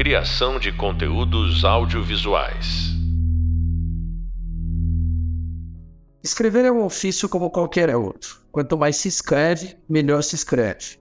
Criação 0.00 0.58
de 0.58 0.72
conteúdos 0.72 1.62
audiovisuais. 1.62 2.88
Escrever 6.24 6.64
é 6.64 6.72
um 6.72 6.86
ofício 6.86 7.28
como 7.28 7.50
qualquer 7.50 7.94
outro. 7.94 8.40
Quanto 8.50 8.78
mais 8.78 8.96
se 8.96 9.08
escreve, 9.08 9.76
melhor 9.86 10.22
se 10.22 10.34
escreve. 10.34 10.98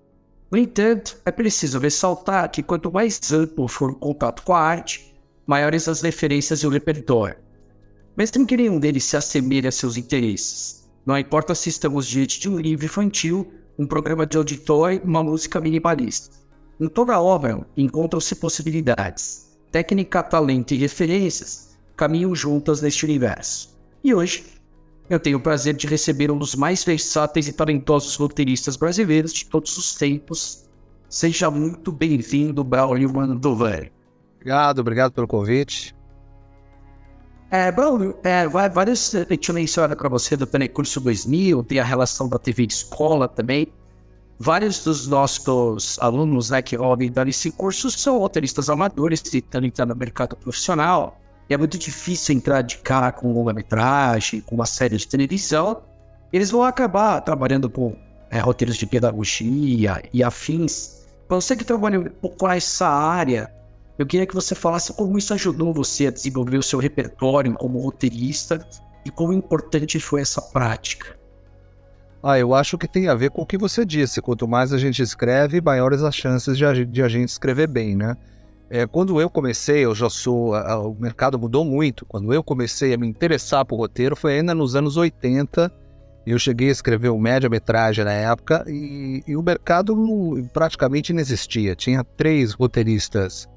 No 0.52 0.58
entanto, 0.58 1.18
é 1.26 1.32
preciso 1.32 1.80
ressaltar 1.80 2.52
que 2.52 2.62
quanto 2.62 2.91
mais 2.91 3.32
amplo 3.32 3.70
for 3.70 3.91
o 3.91 3.96
contato 3.96 4.43
com 4.43 4.54
a 4.54 4.59
arte, 4.59 5.16
maiores 5.47 5.88
as 5.88 6.02
referências 6.02 6.59
e 6.59 6.68
o 6.68 6.70
repertório. 6.70 7.38
Mesmo 8.18 8.45
que 8.45 8.57
nenhum 8.57 8.81
deles 8.81 9.05
se 9.05 9.16
assemelhe 9.16 9.70
a 9.70 9.71
seus 9.71 9.95
interesses. 9.95 10.91
Não 11.05 11.18
importa 11.18 11.55
se 11.55 11.70
estamos 11.70 12.05
diante 12.05 12.38
de 12.38 12.50
um 12.50 12.59
livro 12.59 12.84
infantil, 12.86 13.50
um 13.77 13.88
programa 13.88 14.25
de 14.25 14.36
auditório, 14.36 15.02
uma 15.05 15.23
música 15.23 15.61
minimalista. 15.61 16.48
Em 16.80 16.88
toda 16.88 17.20
obra 17.20 17.59
encontram-se 17.75 18.36
possibilidades. 18.36 19.49
Técnica, 19.70 20.23
talento 20.23 20.73
e 20.73 20.77
referências 20.77 21.77
caminham 21.98 22.34
juntas 22.34 22.81
neste 22.81 23.04
universo. 23.04 23.77
E 24.02 24.13
hoje, 24.13 24.45
eu 25.09 25.20
tenho 25.20 25.38
o 25.38 25.41
prazer 25.41 25.73
de 25.73 25.85
receber 25.88 26.31
um 26.31 26.38
dos 26.38 26.55
mais 26.55 26.85
versáteis 26.85 27.49
e 27.49 27.54
talentosos 27.54 28.16
roteiristas 28.16 28.77
brasileiros 28.77 29.34
de 29.34 29.45
todos 29.45 29.77
os 29.77 29.94
tempos. 29.95 30.70
Seja 31.09 31.52
muito 31.52 31.91
bem-vindo, 31.91 32.63
Braulio 32.63 33.12
Mandovan. 33.13 33.88
Obrigado, 34.35 34.80
obrigado 34.80 35.12
pelo 35.12 35.27
convite. 35.27 35.93
É, 37.52 37.70
Braulio, 37.73 38.16
é, 38.23 38.48
vários, 38.48 39.13
eu 39.13 39.35
tinha 39.35 39.54
mencionado 39.54 39.98
para 39.98 40.07
você 40.07 40.38
do 40.38 40.48
Penecurso 40.48 41.02
2000, 41.02 41.62
tem 41.63 41.80
a 41.80 41.84
relação 41.84 42.30
da 42.30 42.40
TV 42.40 42.68
de 42.68 42.73
escola 42.73 43.27
também 43.27 43.68
vários 44.39 44.84
dos 44.84 45.05
nossos 45.05 45.99
alunos 45.99 46.49
né, 46.49 46.61
que 46.61 46.75
rodam 46.77 47.27
esse 47.27 47.52
curso 47.52 47.91
são 47.91 48.20
roteiristas 48.20 48.70
amadores 48.70 49.21
estão 49.21 49.63
entrando 49.63 49.89
no 49.89 49.95
mercado 49.95 50.35
profissional. 50.38 51.20
É 51.49 51.57
muito 51.57 51.77
difícil 51.77 52.35
entrar 52.35 52.62
de 52.62 52.77
cara 52.77 53.12
com 53.12 53.34
longa-metragem, 53.34 54.41
com 54.41 54.55
uma 54.55 54.65
série 54.65 54.96
de 54.96 55.07
televisão. 55.07 55.84
Eles 56.31 56.51
vão 56.51 56.63
acabar 56.63 57.20
trabalhando 57.21 57.70
com 57.70 57.96
é, 58.29 58.40
roteiros 58.40 58.77
de 58.77 58.85
pedagogia 58.85 60.01
e 60.13 60.23
afins. 60.23 61.05
Para 61.27 61.41
você 61.41 61.55
que 61.55 61.65
trabalha 61.65 61.99
um 61.99 62.03
pouco 62.03 62.48
nessa 62.48 62.87
área, 62.87 63.51
eu 63.98 64.06
queria 64.06 64.25
que 64.25 64.35
você 64.35 64.56
falasse 64.56 64.94
como 64.94 65.18
isso 65.18 65.34
ajudou 65.34 65.74
você 65.74 66.07
a 66.07 66.12
desenvolver 66.12 66.57
o 66.57 66.63
seu 66.63 66.79
repertório 66.79 67.53
como 67.56 67.79
roteirista 67.79 68.66
e 69.03 69.09
como 69.09 69.34
importante 69.34 70.00
foi 70.00 70.22
essa 70.22 70.41
prática. 70.41 71.19
Ah, 72.22 72.38
eu 72.38 72.53
acho 72.53 72.78
que 72.78 72.88
tem 72.88 73.07
a 73.07 73.16
ver 73.16 73.31
com 73.31 73.41
o 73.41 73.45
que 73.45 73.57
você 73.57 73.85
disse. 73.85 74.22
Quanto 74.22 74.47
mais 74.47 74.73
a 74.73 74.78
gente 74.78 75.01
escreve, 75.01 75.62
maiores 75.62 76.03
as 76.03 76.13
chances 76.13 76.57
de 76.57 76.66
a, 76.66 76.73
de 76.73 77.01
a 77.01 77.07
gente 77.07 77.29
escrever 77.29 77.67
bem, 77.67 77.95
né? 77.95 78.16
É, 78.69 78.85
quando 78.85 79.19
eu 79.19 79.29
comecei, 79.29 79.85
eu 79.85 79.95
já 79.95 80.09
sou. 80.09 80.53
A, 80.53 80.73
a, 80.73 80.79
o 80.79 80.95
mercado 81.00 81.40
mudou 81.40 81.63
muito. 81.63 82.06
Quando 82.06 82.34
eu 82.34 82.44
comecei 82.44 82.94
a 82.94 82.97
me 82.97 83.07
interessar 83.07 83.66
por 83.66 83.78
roteiro, 83.78 84.16
foi 84.16 84.38
ainda 84.38 84.53
nos 84.53 84.75
anos 84.75 84.97
80. 84.97 85.72
Eu 86.25 86.38
cheguei 86.38 86.67
a 86.67 86.72
escrever 86.72 87.09
o 87.09 87.17
média-metragem 87.17 88.03
na 88.03 88.12
época 88.12 88.63
e, 88.67 89.23
e 89.25 89.35
o 89.35 89.41
mercado 89.41 89.95
praticamente 90.53 91.13
não 91.13 91.22
existia. 91.22 91.75
Tinha 91.75 92.03
três 92.03 92.53
roteiristas, 92.53 93.47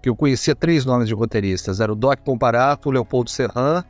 que 0.00 0.08
eu 0.08 0.14
conhecia 0.14 0.54
três 0.54 0.84
nomes 0.84 1.08
de 1.08 1.14
roteiristas. 1.14 1.80
Era 1.80 1.90
o 1.90 1.96
Doc 1.96 2.20
Comparato, 2.20 2.90
o 2.90 2.92
Leopoldo 2.92 3.30
Serran 3.30 3.82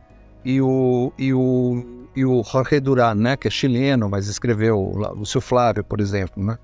e 0.42 0.60
o, 0.62 1.12
e 1.19 1.34
o 1.34 2.08
e 2.19 2.24
o 2.24 2.42
Jorge 2.42 2.80
Duran, 2.80 3.14
né, 3.14 3.36
que 3.36 3.47
é 3.47 3.50
chileno, 3.50 4.08
mas 4.08 4.27
escreveu 4.27 4.77
o 4.77 5.14
Lúcio 5.14 5.41
Flávio, 5.41 5.84
por 5.84 6.00
exemplo, 6.00 6.42
né, 6.42 6.58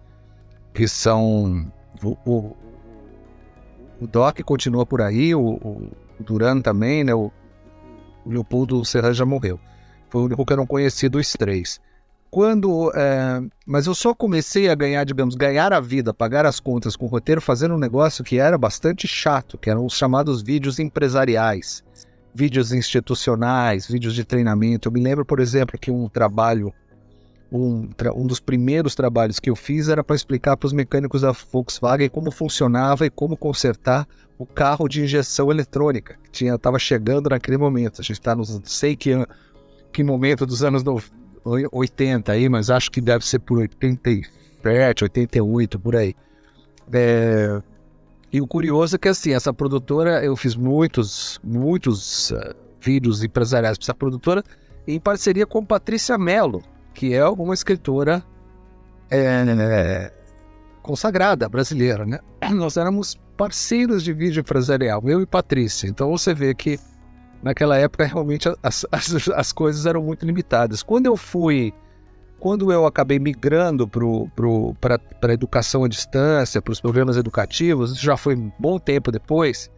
que 0.73 0.89
são 0.89 1.71
o, 2.03 2.17
o, 2.27 2.57
o 4.01 4.07
Doc 4.09 4.41
continua 4.41 4.85
por 4.85 5.01
aí, 5.01 5.33
o, 5.33 5.41
o 5.41 5.93
Duran 6.19 6.61
também, 6.61 7.05
né, 7.05 7.15
o, 7.15 7.31
o 8.27 8.31
Leopoldo 8.31 8.85
Serra 8.85 9.13
já 9.15 9.25
morreu. 9.25 9.61
Foi 10.11 10.23
o 10.23 10.25
único 10.25 10.45
que 10.45 10.53
eu 10.53 10.57
não 10.57 10.67
conheci 10.67 11.09
dos 11.09 11.33
três. 11.35 11.81
Quando, 12.33 12.91
é, 12.93 13.41
mas 13.65 13.87
eu 13.87 13.95
só 13.95 14.13
comecei 14.13 14.69
a 14.69 14.75
ganhar, 14.75 15.05
digamos, 15.05 15.37
ganhar 15.37 15.73
a 15.73 15.79
vida, 15.79 16.13
pagar 16.13 16.45
as 16.45 16.59
contas 16.59 16.97
com 16.97 17.07
o 17.07 17.09
roteiro, 17.09 17.41
fazendo 17.41 17.75
um 17.75 17.79
negócio 17.79 18.25
que 18.25 18.41
era 18.41 18.59
bastante 18.59 19.07
chato, 19.07 19.57
que 19.57 19.71
eram 19.71 19.87
os 19.87 19.97
chamados 19.97 20.43
vídeos 20.43 20.81
empresariais 20.81 21.85
vídeos 22.35 22.73
institucionais, 22.73 23.87
vídeos 23.87 24.15
de 24.15 24.25
treinamento. 24.25 24.89
Eu 24.89 24.93
me 24.93 25.01
lembro, 25.01 25.25
por 25.25 25.39
exemplo, 25.41 25.79
que 25.79 25.91
um 25.91 26.09
trabalho, 26.09 26.73
um, 27.51 27.89
um 28.17 28.27
dos 28.27 28.41
primeiros 28.41 28.95
trabalhos 28.95 29.39
que 29.39 29.49
eu 29.49 29.57
fiz 29.57 29.89
era 29.89 30.03
para 30.03 30.17
explicar 30.17 30.57
para 30.57 30.67
os 30.67 30.73
mecânicos 30.73 31.21
da 31.21 31.33
Volkswagen 31.33 32.09
como 32.09 32.31
funcionava 32.31 33.07
e 33.07 33.11
como 33.11 33.37
consertar 33.37 34.07
o 34.37 34.45
carro 34.45 34.89
de 34.89 35.03
injeção 35.03 35.51
eletrônica 35.51 36.19
que 36.25 36.31
tinha 36.31 36.55
estava 36.55 36.79
chegando 36.79 37.31
naquele 37.31 37.57
momento. 37.57 38.01
A 38.01 38.05
gente 38.05 38.19
está 38.19 38.35
não 38.35 38.45
sei 38.65 38.97
que 38.97 39.11
que 39.93 40.03
momento 40.03 40.45
dos 40.45 40.65
anos 40.65 40.83
80 41.45 42.33
aí, 42.33 42.49
mas 42.49 42.69
acho 42.69 42.91
que 42.91 43.01
deve 43.01 43.25
ser 43.25 43.39
por 43.39 43.59
87, 43.59 45.05
88 45.05 45.79
por 45.79 45.95
aí. 45.95 46.17
É, 46.93 47.63
e 48.35 48.41
o 48.41 48.49
curioso 48.49 48.97
é 48.97 48.99
que, 48.99 49.07
assim, 49.07 49.33
essa 49.33 49.55
produtora, 49.55 50.25
eu 50.25 50.35
fiz 50.35 50.57
muitos, 50.57 51.39
muitos 51.45 52.33
uh, 52.33 52.53
vídeos 52.81 53.23
empresariais 53.23 53.79
para 53.79 53.85
essa 53.85 53.95
produtora 53.95 54.43
em 54.89 54.99
parceria 54.99 55.47
com 55.47 55.65
Patrícia 55.65 56.19
Mello, 56.19 56.61
que 56.93 57.15
é 57.15 57.25
uma 57.29 57.55
escritora 57.55 58.25
é, 59.09 60.13
consagrada 60.83 61.49
brasileira, 61.49 62.05
né? 62.05 62.19
Nós 62.51 62.77
éramos 62.77 63.17
parceiros 63.37 64.03
de 64.03 64.13
vídeo 64.13 64.41
empresarial, 64.41 65.01
eu 65.07 65.21
e 65.21 65.27
Patrícia. 65.27 65.87
Então 65.87 66.11
você 66.11 66.35
vê 66.35 66.57
que 66.57 66.77
naquela 67.41 67.79
época 67.79 68.05
realmente 68.05 68.49
as, 68.65 68.85
as, 68.91 69.29
as 69.29 69.53
coisas 69.53 69.87
eram 69.87 70.03
muito 70.03 70.27
limitadas. 70.27 70.83
Quando 70.83 71.07
eu 71.07 71.17
fui 71.17 71.73
quando 72.45 72.71
eu 72.71 72.85
acabei 72.85 73.19
migrando 73.19 73.89
para 73.89 75.01
a 75.23 75.33
educação 75.33 75.83
à 75.83 75.89
distância, 75.89 76.61
para 76.61 76.73
os 76.73 76.79
programas 76.79 77.17
educativos, 77.17 77.93
isso 77.93 78.05
já 78.05 78.19
foi 78.19 78.37
um 78.37 78.53
bom 78.59 78.79
tempo 78.79 79.11
depois, 79.11 79.71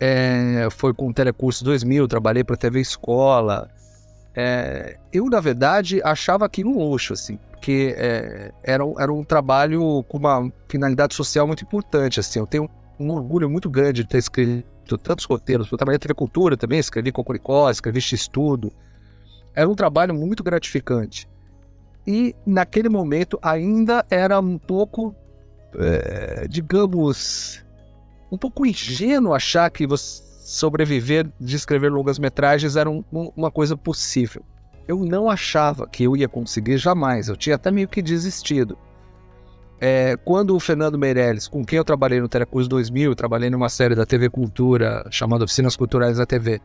é, 0.00 0.66
foi 0.70 0.94
com 0.94 1.10
o 1.10 1.12
Telecurso 1.12 1.62
2000, 1.62 2.08
trabalhei 2.08 2.42
para 2.42 2.54
a 2.54 2.56
TV 2.56 2.80
Escola. 2.80 3.68
É, 4.34 4.96
eu, 5.12 5.26
na 5.26 5.40
verdade, 5.40 6.00
achava 6.02 6.46
aquilo 6.46 6.70
um 6.70 6.88
luxo, 6.88 7.12
assim, 7.12 7.38
porque 7.50 7.94
é, 7.98 8.50
era, 8.62 8.82
era 8.98 9.12
um 9.12 9.22
trabalho 9.22 10.02
com 10.08 10.16
uma 10.16 10.50
finalidade 10.66 11.14
social 11.14 11.46
muito 11.46 11.64
importante. 11.64 12.18
Assim, 12.18 12.38
eu 12.38 12.46
tenho 12.46 12.66
um 12.98 13.10
orgulho 13.10 13.50
muito 13.50 13.68
grande 13.68 14.04
de 14.04 14.08
ter 14.08 14.16
escrito 14.16 14.96
tantos 14.96 15.26
roteiros. 15.26 15.70
Eu 15.70 15.76
trabalhei 15.76 15.96
na 15.96 16.00
TV 16.00 16.14
Cultura 16.14 16.56
também, 16.56 16.78
escrevi 16.78 17.12
Cocoricó, 17.12 17.68
escrevi 17.68 18.00
X-Tudo. 18.00 18.72
Era 19.54 19.68
um 19.68 19.74
trabalho 19.74 20.14
muito 20.14 20.42
gratificante. 20.42 21.28
E 22.06 22.34
naquele 22.46 22.88
momento 22.88 23.38
ainda 23.42 24.04
era 24.10 24.38
um 24.38 24.58
pouco, 24.58 25.14
é, 25.76 26.46
digamos, 26.48 27.64
um 28.30 28.36
pouco 28.36 28.66
ingênuo 28.66 29.32
achar 29.32 29.70
que 29.70 29.86
sobreviver 29.96 31.26
de 31.40 31.56
escrever 31.56 31.90
longas 31.90 32.18
metragens 32.18 32.76
era 32.76 32.90
um, 32.90 33.02
uma 33.10 33.50
coisa 33.50 33.76
possível. 33.76 34.42
Eu 34.86 34.98
não 34.98 35.30
achava 35.30 35.86
que 35.86 36.04
eu 36.04 36.14
ia 36.14 36.28
conseguir 36.28 36.76
jamais, 36.76 37.28
eu 37.28 37.36
tinha 37.36 37.56
até 37.56 37.70
meio 37.70 37.88
que 37.88 38.02
desistido. 38.02 38.76
É, 39.80 40.16
quando 40.24 40.54
o 40.54 40.60
Fernando 40.60 40.98
Meirelles, 40.98 41.48
com 41.48 41.64
quem 41.64 41.78
eu 41.78 41.84
trabalhei 41.84 42.20
no 42.20 42.28
Telecurso 42.28 42.68
2000, 42.68 43.14
trabalhei 43.14 43.50
numa 43.50 43.68
série 43.68 43.94
da 43.94 44.06
TV 44.06 44.28
Cultura 44.28 45.06
chamada 45.10 45.44
Oficinas 45.44 45.74
Culturais 45.74 46.18
da 46.18 46.26
TV, 46.26 46.60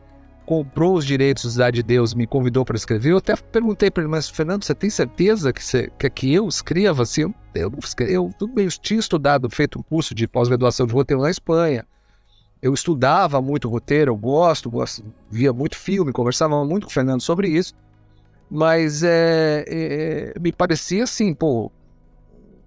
comprou 0.50 0.96
os 0.96 1.06
direitos 1.06 1.44
da 1.44 1.50
Cidade 1.52 1.76
de 1.76 1.82
Deus, 1.84 2.12
me 2.12 2.26
convidou 2.26 2.64
para 2.64 2.74
escrever, 2.74 3.12
eu 3.12 3.18
até 3.18 3.36
perguntei 3.36 3.88
para 3.88 4.02
ele, 4.02 4.10
mas 4.10 4.28
Fernando, 4.28 4.64
você 4.64 4.74
tem 4.74 4.90
certeza 4.90 5.52
que, 5.52 5.62
você, 5.62 5.88
que, 5.96 6.10
que 6.10 6.34
eu 6.34 6.48
escreva 6.48 7.04
assim? 7.04 7.32
Eu, 7.54 7.72
eu, 8.00 8.34
eu 8.56 8.68
tinha 8.70 8.98
estudado, 8.98 9.48
feito 9.48 9.78
um 9.78 9.82
curso 9.82 10.12
de 10.12 10.26
pós-graduação 10.26 10.88
de 10.88 10.92
roteiro 10.92 11.22
na 11.22 11.30
Espanha. 11.30 11.86
Eu 12.60 12.74
estudava 12.74 13.40
muito 13.40 13.68
roteiro, 13.68 14.10
eu 14.10 14.16
gosto, 14.16 14.68
gosto, 14.68 15.04
via 15.30 15.52
muito 15.52 15.76
filme, 15.76 16.10
conversava 16.10 16.64
muito 16.64 16.86
com 16.86 16.90
o 16.90 16.92
Fernando 16.94 17.20
sobre 17.20 17.46
isso. 17.46 17.72
Mas 18.50 19.04
é, 19.04 19.64
é, 19.68 20.34
me 20.40 20.50
parecia 20.50 21.04
assim, 21.04 21.32
pô, 21.32 21.70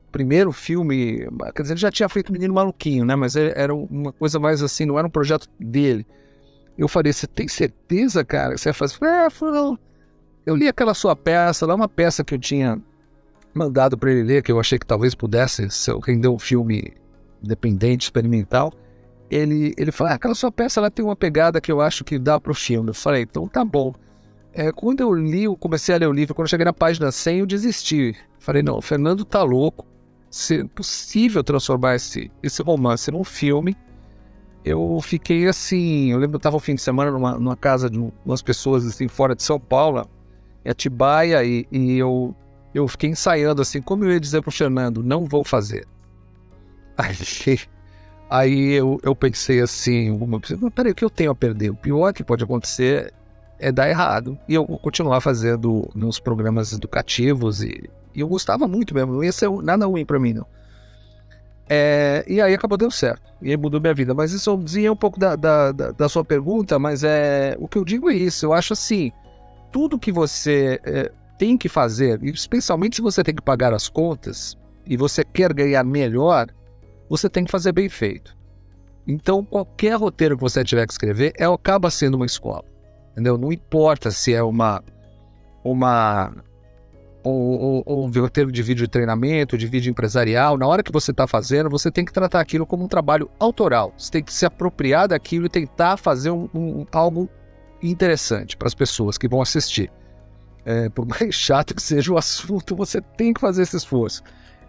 primeiro 0.10 0.54
filme, 0.54 1.28
quer 1.54 1.64
dizer, 1.64 1.74
ele 1.74 1.82
já 1.82 1.92
tinha 1.92 2.08
feito 2.08 2.32
Menino 2.32 2.54
Maluquinho, 2.54 3.04
né? 3.04 3.14
Mas 3.18 3.36
era 3.36 3.76
uma 3.76 4.14
coisa 4.14 4.40
mais 4.40 4.64
assim, 4.64 4.86
não 4.86 4.98
era 4.98 5.06
um 5.06 5.12
projeto 5.12 5.50
dele. 5.60 6.08
Eu 6.78 6.88
falei, 6.88 7.14
você 7.14 7.28
tem 7.28 7.48
certeza, 7.48 8.24
cara? 8.26 8.58
Você 8.58 8.72
vai 8.72 8.74
fazer? 8.74 8.98
É. 9.06 9.28
Eu 10.46 10.56
li 10.56 10.68
aquela 10.68 10.94
sua 10.94 11.16
peça, 11.16 11.66
lá 11.66 11.76
uma 11.76 11.88
peça 11.88 12.24
que 12.24 12.34
eu 12.34 12.40
tinha 12.40 12.82
mandado 13.54 13.98
para 13.98 14.12
ele 14.12 14.24
ler, 14.24 14.44
que 14.44 14.52
eu 14.52 14.60
achei 14.60 14.80
que 14.80 14.86
talvez 14.86 15.14
pudesse 15.14 15.68
render 16.06 16.28
um 16.28 16.40
filme 16.40 16.94
independente, 17.42 18.04
experimental. 18.04 18.74
Ele, 19.30 19.74
ele 19.78 19.92
falou, 19.92 20.12
ah, 20.12 20.16
aquela 20.16 20.36
sua 20.36 20.52
peça 20.52 20.80
ela 20.80 20.92
tem 20.92 21.06
uma 21.06 21.16
pegada 21.16 21.62
que 21.62 21.72
eu 21.72 21.80
acho 21.80 22.04
que 22.04 22.20
dá 22.20 22.40
para 22.40 22.52
o 22.52 22.56
filme. 22.56 22.90
Eu 22.90 22.94
falei, 22.94 23.24
então 23.24 23.48
tá 23.48 23.64
bom. 23.64 23.94
É, 24.52 24.72
quando 24.72 25.02
eu 25.02 25.14
li, 25.14 25.46
eu 25.46 25.56
comecei 25.56 25.96
a 25.96 25.98
ler 25.98 26.08
o 26.08 26.12
livro, 26.12 26.36
quando 26.36 26.46
eu 26.46 26.50
cheguei 26.50 26.66
na 26.66 26.74
página 26.74 27.12
100, 27.12 27.40
eu 27.40 27.46
desisti. 27.46 28.16
Falei, 28.38 28.62
não, 28.62 28.78
o 28.78 28.82
Fernando 28.82 29.24
tá 29.24 29.42
louco. 29.42 29.88
Se 30.30 30.62
é 30.62 30.64
possível 30.64 31.44
transformar 31.44 31.96
esse, 31.96 32.32
esse 32.42 32.62
romance 32.62 33.10
num 33.12 33.24
filme 33.24 33.76
eu 34.64 35.00
fiquei 35.02 35.48
assim. 35.48 36.12
Eu 36.12 36.18
lembro 36.18 36.32
que 36.32 36.36
eu 36.36 36.40
estava 36.40 36.56
um 36.56 36.60
fim 36.60 36.76
de 36.76 36.82
semana 36.82 37.12
numa, 37.12 37.34
numa 37.34 37.56
casa 37.56 37.90
de 37.90 38.00
umas 38.26 38.42
pessoas 38.42 38.86
assim 38.86 39.08
fora 39.08 39.36
de 39.36 39.44
São 39.44 39.60
Paulo, 39.60 40.08
em 40.64 40.70
Atibaia, 40.70 41.44
e, 41.44 41.68
e 41.72 41.98
eu, 41.98 42.36
eu 42.74 42.88
fiquei 42.88 43.10
ensaiando 43.10 43.62
assim, 43.62 43.82
como 43.82 44.06
eu 44.06 44.12
ia 44.12 44.20
dizer 44.20 44.42
pro 44.42 44.52
Fernando, 44.52 45.04
não 45.04 45.26
vou 45.26 45.44
fazer. 45.44 45.86
Aí, 46.98 47.16
aí 48.30 48.72
eu, 48.72 49.00
eu 49.04 49.16
pensei 49.16 49.60
assim, 49.60 50.10
uma, 50.12 50.40
peraí, 50.72 50.92
o 50.92 50.96
que 50.96 51.04
eu 51.04 51.10
tenho 51.10 51.32
a 51.32 51.36
perder? 51.36 51.70
O 51.72 51.76
pior 51.76 52.14
que 52.14 52.24
pode 52.24 52.44
acontecer 52.44 53.14
é 53.60 53.72
dar 53.72 53.90
errado. 53.90 54.38
E 54.48 54.54
eu 54.54 54.66
vou 54.66 54.80
continuar 54.80 55.20
fazendo 55.22 55.90
nos 55.94 56.20
programas 56.20 56.72
educativos 56.72 57.62
e, 57.62 57.90
e 58.14 58.20
eu 58.22 58.28
gostava 58.28 58.68
muito 58.68 58.94
mesmo, 58.94 59.14
não 59.14 59.24
ia 59.24 59.32
ser 59.32 59.50
nada 59.62 59.86
ruim 59.86 60.06
para 60.06 60.20
mim, 60.20 60.34
não. 60.34 60.48
É, 61.70 62.24
e 62.28 62.42
aí 62.42 62.54
acabou 62.54 62.78
dando 62.78 62.92
certo. 62.92 63.22
E 63.42 63.50
aí 63.50 63.58
mudou 63.58 63.80
minha 63.80 63.94
vida. 63.94 64.14
Mas 64.14 64.32
isso 64.32 64.50
eu 64.50 64.58
dizia 64.58 64.92
um 64.92 64.96
pouco 64.96 65.20
da, 65.20 65.36
da, 65.36 65.72
da, 65.72 65.92
da, 65.92 66.10
sua 66.10 66.24
pergunta, 66.24 66.78
mas 66.78 67.04
é 67.04 67.56
o 67.60 67.68
que 67.68 67.78
eu 67.78 67.86
digo 67.86 68.10
é 68.10 68.14
isso. 68.14 68.46
Eu 68.46 68.54
acho 68.54 68.74
assim, 68.74 69.12
tudo 69.72 70.00
que 70.00 70.12
você 70.12 70.80
é, 70.84 71.12
tem 71.38 71.58
que 71.58 71.70
fazer, 71.70 72.22
especialmente 72.24 72.98
se 72.98 73.02
você 73.02 73.24
tem 73.24 73.34
que 73.34 73.42
pagar 73.42 73.74
as 73.74 73.88
contas 73.90 74.58
e 74.86 74.98
você 74.98 75.24
quer 75.24 75.54
ganhar 75.54 75.84
melhor, 75.84 76.48
você 77.10 77.30
tem 77.30 77.46
que 77.46 77.52
fazer 77.52 77.72
bem 77.72 77.90
feito. 77.90 78.36
Então, 79.08 79.44
qualquer 79.44 79.96
roteiro 79.96 80.38
que 80.38 80.42
você 80.42 80.64
tiver 80.64 80.86
que 80.86 80.94
escrever 80.94 81.34
é, 81.38 81.46
acaba 81.46 81.90
sendo 81.90 82.16
uma 82.16 82.26
escola. 82.26 82.64
Entendeu? 83.12 83.38
Não 83.38 83.52
importa 83.52 84.10
se 84.12 84.34
é 84.34 84.42
uma, 84.42 84.82
uma 85.64 86.34
ou, 87.24 87.84
ou, 87.86 88.06
um 88.06 88.12
roteiro 88.12 88.52
de 88.52 88.62
vídeo 88.62 88.86
de 88.86 88.92
treinamento, 88.92 89.58
de 89.58 89.66
vídeo 89.66 89.90
empresarial, 89.90 90.58
na 90.58 90.68
hora 90.68 90.84
que 90.84 90.92
você 90.92 91.12
está 91.12 91.26
fazendo, 91.26 91.70
você 91.70 91.90
tem 91.90 92.04
que 92.04 92.12
tratar 92.12 92.42
aquilo 92.42 92.66
como 92.66 92.84
um 92.84 92.88
trabalho 92.88 93.30
autoral. 93.40 93.94
Você 93.98 94.12
tem 94.12 94.24
que 94.24 94.34
se 94.34 94.46
apropriar 94.46 95.08
daquilo 95.08 95.46
e 95.46 95.50
tentar 95.50 95.98
fazer 95.98 96.32
um, 96.32 96.50
um, 96.54 96.86
algo 96.92 97.30
interessante 97.82 98.58
para 98.58 98.68
as 98.68 98.74
pessoas 98.74 99.18
que 99.18 99.28
vão 99.28 99.42
assistir. 99.42 99.90
É, 100.66 100.90
por 100.90 101.06
mais 101.06 101.34
chato 101.34 101.74
que 101.74 101.82
seja 101.82 102.12
o 102.12 102.18
assunto, 102.18 102.76
você 102.76 103.02
tem 103.02 103.34
que 103.34 103.40
fazer 103.40 103.64
esse 103.64 103.78
esforço. 103.78 104.22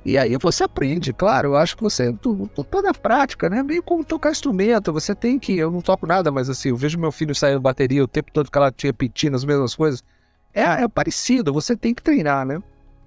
E 0.05 0.19
aí 0.19 0.37
você 0.37 0.65
aprende, 0.65 1.15
claro, 1.15 1.49
eu 1.49 1.57
acho 1.57 1.77
que 1.77 1.83
você, 1.83 2.13
toda 2.71 2.91
a 2.91 2.95
prática, 2.95 3.49
né? 3.49 3.63
Meio 3.63 3.83
como 3.83 4.05
tocar 4.05 4.31
instrumento, 4.31 4.93
você 4.93 5.15
tem 5.15 5.39
que, 5.39 5.57
eu 5.57 5.71
não 5.71 5.81
toco 5.81 6.07
nada, 6.07 6.31
mas 6.31 6.51
assim, 6.51 6.69
eu 6.69 6.77
vejo 6.77 6.99
meu 6.99 7.11
filho 7.11 7.35
saindo 7.35 7.59
bateria 7.59 8.05
o 8.05 8.09
tempo 8.09 8.31
todo 8.31 8.51
que 8.51 8.59
ela 8.59 8.71
tinha 8.71 8.93
pedindo 8.93 9.35
as 9.35 9.45
mesmas 9.45 9.75
coisas 9.75 10.05
é, 10.55 10.85
é 10.85 10.89
parecido, 10.89 11.53
você 11.53 11.77
tem 11.77 11.93
que 11.93 12.03
treinar, 12.03 12.47
né? 12.47 12.63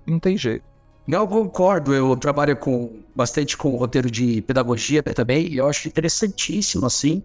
Não 0.05 0.19
tem 0.19 0.37
jeito. 0.37 0.65
Não, 1.07 1.21
eu 1.21 1.27
concordo. 1.27 1.93
Eu 1.93 2.15
trabalho 2.17 2.55
com 2.57 2.99
bastante 3.15 3.55
com 3.55 3.75
roteiro 3.77 4.11
de 4.11 4.41
pedagogia 4.41 5.01
também, 5.01 5.47
e 5.47 5.57
eu 5.57 5.67
acho 5.67 5.87
interessantíssimo, 5.87 6.85
assim. 6.85 7.23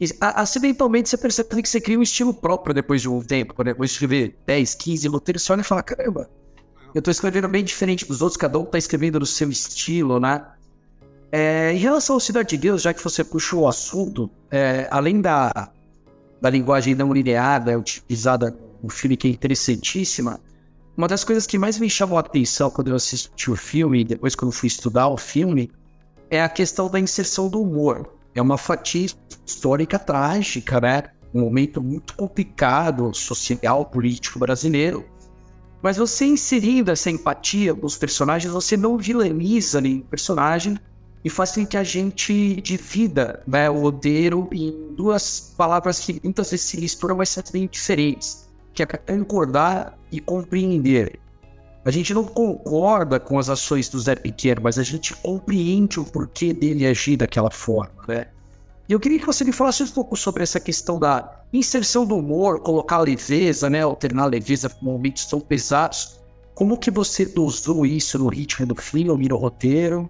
E, 0.00 0.06
acidentalmente 0.20 1.08
você 1.08 1.16
percebe 1.16 1.62
que 1.62 1.68
você 1.68 1.80
cria 1.80 1.98
um 1.98 2.02
estilo 2.02 2.34
próprio 2.34 2.74
depois 2.74 3.00
de 3.00 3.08
um 3.08 3.22
tempo. 3.22 3.54
Quando 3.54 3.66
depois 3.66 3.90
de 3.90 3.94
escrever 3.94 4.36
10, 4.44 4.74
15 4.74 5.08
roteiros, 5.08 5.42
você 5.42 5.52
olha 5.52 5.60
e 5.60 5.64
fala: 5.64 5.82
caramba, 5.82 6.28
eu 6.92 7.00
tô 7.00 7.10
escrevendo 7.10 7.46
bem 7.46 7.62
diferente 7.62 8.04
dos 8.04 8.20
outros, 8.20 8.36
cada 8.36 8.58
um 8.58 8.64
tá 8.64 8.76
escrevendo 8.76 9.20
no 9.20 9.26
seu 9.26 9.48
estilo, 9.48 10.18
né? 10.18 10.44
É, 11.30 11.72
em 11.72 11.78
relação 11.78 12.14
ao 12.14 12.20
Cidade 12.20 12.50
de 12.50 12.56
Deus, 12.56 12.82
já 12.82 12.92
que 12.92 13.02
você 13.02 13.24
puxou 13.24 13.62
o 13.62 13.68
assunto, 13.68 14.30
é, 14.50 14.86
além 14.90 15.20
da, 15.20 15.70
da 16.40 16.50
linguagem 16.50 16.94
não 16.94 17.12
linear 17.12 17.64
né, 17.64 17.76
utilizada 17.76 18.56
um 18.84 18.88
filme 18.90 19.16
que 19.16 19.26
é 19.26 19.30
interessantíssima. 19.30 20.38
Uma 20.96 21.08
das 21.08 21.24
coisas 21.24 21.46
que 21.46 21.58
mais 21.58 21.78
me 21.78 21.88
chamou 21.88 22.18
a 22.18 22.20
atenção 22.20 22.70
quando 22.70 22.88
eu 22.88 22.96
assisti 22.96 23.50
o 23.50 23.56
filme 23.56 24.00
e 24.00 24.04
depois 24.04 24.34
quando 24.34 24.52
fui 24.52 24.66
estudar 24.66 25.08
o 25.08 25.16
filme 25.16 25.70
é 26.30 26.42
a 26.42 26.48
questão 26.48 26.88
da 26.88 27.00
inserção 27.00 27.48
do 27.48 27.60
humor. 27.60 28.14
É 28.34 28.42
uma 28.42 28.58
fatia 28.58 29.06
histórica 29.46 29.98
trágica, 29.98 30.80
né? 30.80 31.04
Um 31.32 31.40
momento 31.40 31.82
muito 31.82 32.14
complicado, 32.14 33.12
social, 33.14 33.86
político 33.86 34.38
brasileiro. 34.38 35.04
Mas 35.82 35.96
você 35.96 36.26
inserindo 36.26 36.90
essa 36.90 37.10
empatia 37.10 37.74
nos 37.74 37.96
personagens, 37.96 38.52
você 38.52 38.76
não 38.76 38.96
vilaniza 38.96 39.80
nenhum 39.80 40.00
personagem 40.00 40.78
e 41.24 41.30
faz 41.30 41.52
com 41.52 41.66
que 41.66 41.76
a 41.76 41.82
gente 41.82 42.60
divida 42.60 43.42
né, 43.46 43.68
o 43.68 43.80
roteiro 43.80 44.48
em 44.52 44.94
duas 44.94 45.52
palavras 45.56 45.98
que 45.98 46.20
muitas 46.22 46.50
vezes 46.50 46.66
se 46.66 46.78
misturam, 46.78 47.16
mas 47.16 47.30
são 47.30 47.42
diferentes 47.70 48.43
que 48.74 48.82
é 48.82 48.86
concordar 48.86 49.96
e 50.10 50.20
compreender. 50.20 51.18
A 51.84 51.90
gente 51.90 52.14
não 52.14 52.24
concorda 52.24 53.20
com 53.20 53.38
as 53.38 53.48
ações 53.48 53.88
do 53.88 54.00
Zé 54.00 54.14
Pequeno, 54.16 54.62
mas 54.62 54.78
a 54.78 54.82
gente 54.82 55.14
compreende 55.16 56.00
o 56.00 56.04
porquê 56.04 56.52
dele 56.52 56.86
agir 56.86 57.16
daquela 57.16 57.50
forma, 57.50 58.02
né? 58.08 58.26
E 58.88 58.92
eu 58.92 59.00
queria 59.00 59.18
que 59.18 59.26
você 59.26 59.44
me 59.44 59.52
falasse 59.52 59.82
um 59.82 59.88
pouco 59.88 60.16
sobre 60.16 60.42
essa 60.42 60.60
questão 60.60 60.98
da 60.98 61.42
inserção 61.52 62.04
do 62.04 62.16
humor, 62.16 62.60
colocar 62.60 62.98
leveza, 62.98 63.70
né? 63.70 63.82
Alternar 63.82 64.26
leveza 64.26 64.68
com 64.68 64.84
momentos 64.84 65.26
tão 65.26 65.40
pesados. 65.40 66.20
Como 66.54 66.78
que 66.78 66.90
você 66.90 67.24
dosou 67.26 67.86
isso 67.86 68.18
no 68.18 68.28
ritmo 68.28 68.66
do 68.66 68.76
filme, 68.76 69.28
no 69.28 69.36
roteiro? 69.36 70.08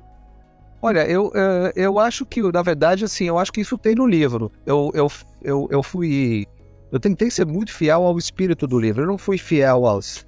Olha, 0.83 1.07
eu, 1.07 1.33
eh, 1.35 1.73
eu 1.77 1.99
acho 1.99 2.27
que, 2.27 2.43
na 2.43 2.63
verdade, 2.63 3.05
assim, 3.05 3.25
eu 3.25 3.39
acho 3.39 3.53
que 3.53 3.61
isso 3.61 3.79
tem 3.79 3.95
no 3.95 4.07
livro. 4.07 4.53
Eu, 4.67 4.91
eu, 4.93 5.11
eu, 5.43 5.69
eu 5.71 5.83
fui 5.83 6.47
eu 6.95 7.01
tentei 7.01 7.29
ser 7.29 7.45
muito 7.45 7.73
fiel 7.73 8.05
ao 8.05 8.17
espírito 8.17 8.69
do 8.69 8.79
livro. 8.79 9.03
Eu 9.03 9.09
não 9.09 9.19
fui 9.19 9.37
fiel 9.37 9.85
aos, 9.85 10.25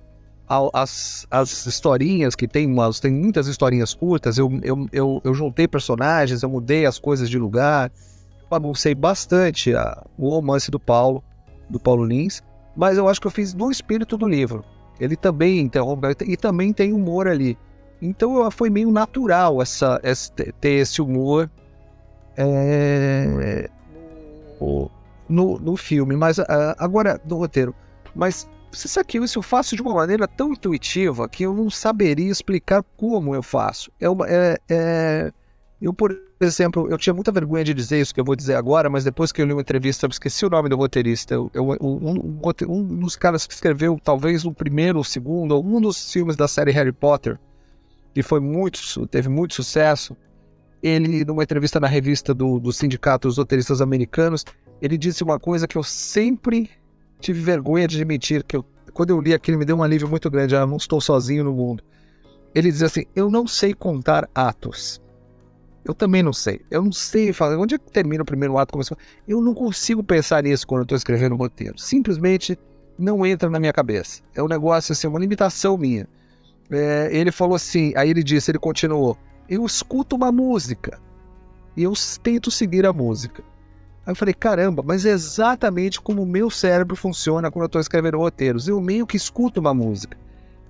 ao, 0.48 0.68
às, 0.74 1.24
às 1.30 1.64
historinhas 1.64 2.34
que 2.34 2.48
tem, 2.48 2.66
umas, 2.66 2.98
tem 2.98 3.12
muitas 3.12 3.46
historinhas 3.46 3.94
curtas. 3.94 4.36
Eu, 4.36 4.50
eu, 4.64 4.88
eu, 4.92 5.20
eu 5.22 5.32
juntei 5.32 5.68
personagens, 5.68 6.42
eu 6.42 6.48
mudei 6.48 6.84
as 6.84 6.98
coisas 6.98 7.30
de 7.30 7.38
lugar. 7.38 7.92
Baguncei 8.50 8.96
bastante 8.96 9.76
a, 9.76 10.04
o 10.18 10.28
romance 10.28 10.68
do 10.68 10.80
Paulo, 10.80 11.22
do 11.70 11.78
Paulo 11.78 12.04
Lins. 12.04 12.42
Mas 12.76 12.98
eu 12.98 13.08
acho 13.08 13.20
que 13.20 13.28
eu 13.28 13.30
fiz 13.30 13.54
no 13.54 13.70
espírito 13.70 14.18
do 14.18 14.26
livro. 14.26 14.64
Ele 14.98 15.14
também 15.14 15.60
interrompe 15.60 16.08
e 16.26 16.36
também 16.36 16.72
tem 16.72 16.92
humor 16.92 17.28
ali. 17.28 17.56
Então 18.02 18.50
foi 18.50 18.70
meio 18.70 18.90
natural 18.90 19.62
essa, 19.62 20.00
essa 20.02 20.32
ter 20.60 20.80
esse 20.80 21.00
humor. 21.00 21.48
É, 22.36 23.70
o, 24.60 24.90
no, 25.28 25.58
no 25.58 25.76
filme, 25.76 26.16
mas 26.16 26.38
uh, 26.38 26.44
agora 26.78 27.20
no 27.24 27.36
roteiro. 27.36 27.74
Mas 28.14 28.48
você 28.70 28.88
sabe 28.88 29.06
que 29.06 29.18
isso 29.18 29.38
eu 29.38 29.42
faço 29.42 29.74
de 29.74 29.82
uma 29.82 29.94
maneira 29.94 30.28
tão 30.28 30.52
intuitiva 30.52 31.28
que 31.28 31.44
eu 31.44 31.54
não 31.54 31.70
saberia 31.70 32.30
explicar 32.30 32.84
como 32.96 33.34
eu 33.34 33.42
faço. 33.42 33.90
É 34.00 34.08
uma, 34.08 34.26
é, 34.28 34.58
é... 34.68 35.32
Eu, 35.80 35.92
por 35.92 36.14
exemplo, 36.40 36.88
eu 36.90 36.98
tinha 36.98 37.12
muita 37.12 37.30
vergonha 37.30 37.64
de 37.64 37.74
dizer 37.74 38.00
isso 38.00 38.14
que 38.14 38.20
eu 38.20 38.24
vou 38.24 38.34
dizer 38.34 38.54
agora, 38.54 38.88
mas 38.88 39.04
depois 39.04 39.30
que 39.30 39.40
eu 39.40 39.46
li 39.46 39.52
uma 39.52 39.60
entrevista, 39.60 40.06
eu 40.06 40.10
esqueci 40.10 40.44
o 40.44 40.50
nome 40.50 40.68
do 40.68 40.76
roteirista. 40.76 41.34
Eu, 41.34 41.50
eu, 41.52 41.64
um, 41.80 42.10
um, 42.10 42.40
um, 42.68 42.98
dos 43.00 43.16
caras 43.16 43.46
que 43.46 43.54
escreveu 43.54 43.98
talvez 44.02 44.44
o 44.44 44.52
primeiro, 44.52 44.98
o 44.98 45.04
segundo, 45.04 45.52
ou 45.52 45.64
um 45.64 45.80
dos 45.80 46.10
filmes 46.10 46.36
da 46.36 46.48
série 46.48 46.70
Harry 46.70 46.92
Potter, 46.92 47.38
que 48.14 48.22
foi 48.22 48.40
muito, 48.40 49.06
teve 49.06 49.28
muito 49.28 49.54
sucesso. 49.54 50.16
Ele, 50.86 51.24
numa 51.24 51.42
entrevista 51.42 51.80
na 51.80 51.88
revista 51.88 52.32
do, 52.32 52.60
do 52.60 52.72
Sindicato 52.72 53.26
dos 53.26 53.38
Roteiristas 53.38 53.80
Americanos, 53.80 54.44
ele 54.80 54.96
disse 54.96 55.24
uma 55.24 55.40
coisa 55.40 55.66
que 55.66 55.76
eu 55.76 55.82
sempre 55.82 56.70
tive 57.18 57.40
vergonha 57.40 57.88
de 57.88 57.96
admitir, 57.96 58.44
que 58.44 58.56
eu, 58.56 58.64
quando 58.92 59.10
eu 59.10 59.20
li 59.20 59.34
aquilo 59.34 59.58
me 59.58 59.64
deu 59.64 59.76
um 59.76 59.82
alívio 59.82 60.08
muito 60.08 60.30
grande, 60.30 60.54
ah, 60.54 60.64
não 60.64 60.76
estou 60.76 61.00
sozinho 61.00 61.42
no 61.42 61.52
mundo. 61.52 61.82
Ele 62.54 62.70
diz 62.70 62.82
assim, 62.82 63.04
eu 63.16 63.28
não 63.28 63.48
sei 63.48 63.74
contar 63.74 64.28
atos. 64.32 65.00
Eu 65.84 65.92
também 65.92 66.22
não 66.22 66.32
sei. 66.32 66.60
Eu 66.70 66.82
não 66.82 66.92
sei 66.92 67.32
falar 67.32 67.58
onde 67.58 67.74
é 67.74 67.78
que 67.78 67.90
termina 67.90 68.22
o 68.22 68.26
primeiro 68.26 68.56
ato. 68.56 68.72
Começa... 68.72 68.96
Eu 69.26 69.40
não 69.40 69.54
consigo 69.54 70.02
pensar 70.04 70.42
nisso 70.42 70.66
quando 70.66 70.80
eu 70.80 70.84
estou 70.84 70.96
escrevendo 70.96 71.34
um 71.34 71.38
roteiro. 71.38 71.78
Simplesmente 71.78 72.58
não 72.98 73.26
entra 73.26 73.50
na 73.50 73.58
minha 73.60 73.72
cabeça. 73.72 74.22
É 74.34 74.42
um 74.42 74.48
negócio 74.48 74.92
assim, 74.92 75.06
uma 75.06 75.18
limitação 75.18 75.76
minha. 75.76 76.08
É, 76.70 77.08
ele 77.12 77.30
falou 77.30 77.56
assim, 77.56 77.92
aí 77.96 78.10
ele 78.10 78.22
disse, 78.22 78.50
ele 78.50 78.58
continuou, 78.58 79.16
eu 79.48 79.64
escuto 79.64 80.16
uma 80.16 80.32
música 80.32 81.00
e 81.76 81.82
eu 81.82 81.92
tento 82.22 82.50
seguir 82.50 82.86
a 82.86 82.92
música. 82.92 83.42
Aí 84.06 84.12
eu 84.12 84.16
falei, 84.16 84.34
caramba, 84.34 84.82
mas 84.84 85.04
é 85.04 85.10
exatamente 85.10 86.00
como 86.00 86.22
o 86.22 86.26
meu 86.26 86.48
cérebro 86.48 86.94
funciona 86.94 87.50
quando 87.50 87.64
eu 87.64 87.66
estou 87.66 87.80
escrevendo 87.80 88.18
roteiros. 88.18 88.68
Eu 88.68 88.80
meio 88.80 89.06
que 89.06 89.16
escuto 89.16 89.60
uma 89.60 89.74
música. 89.74 90.16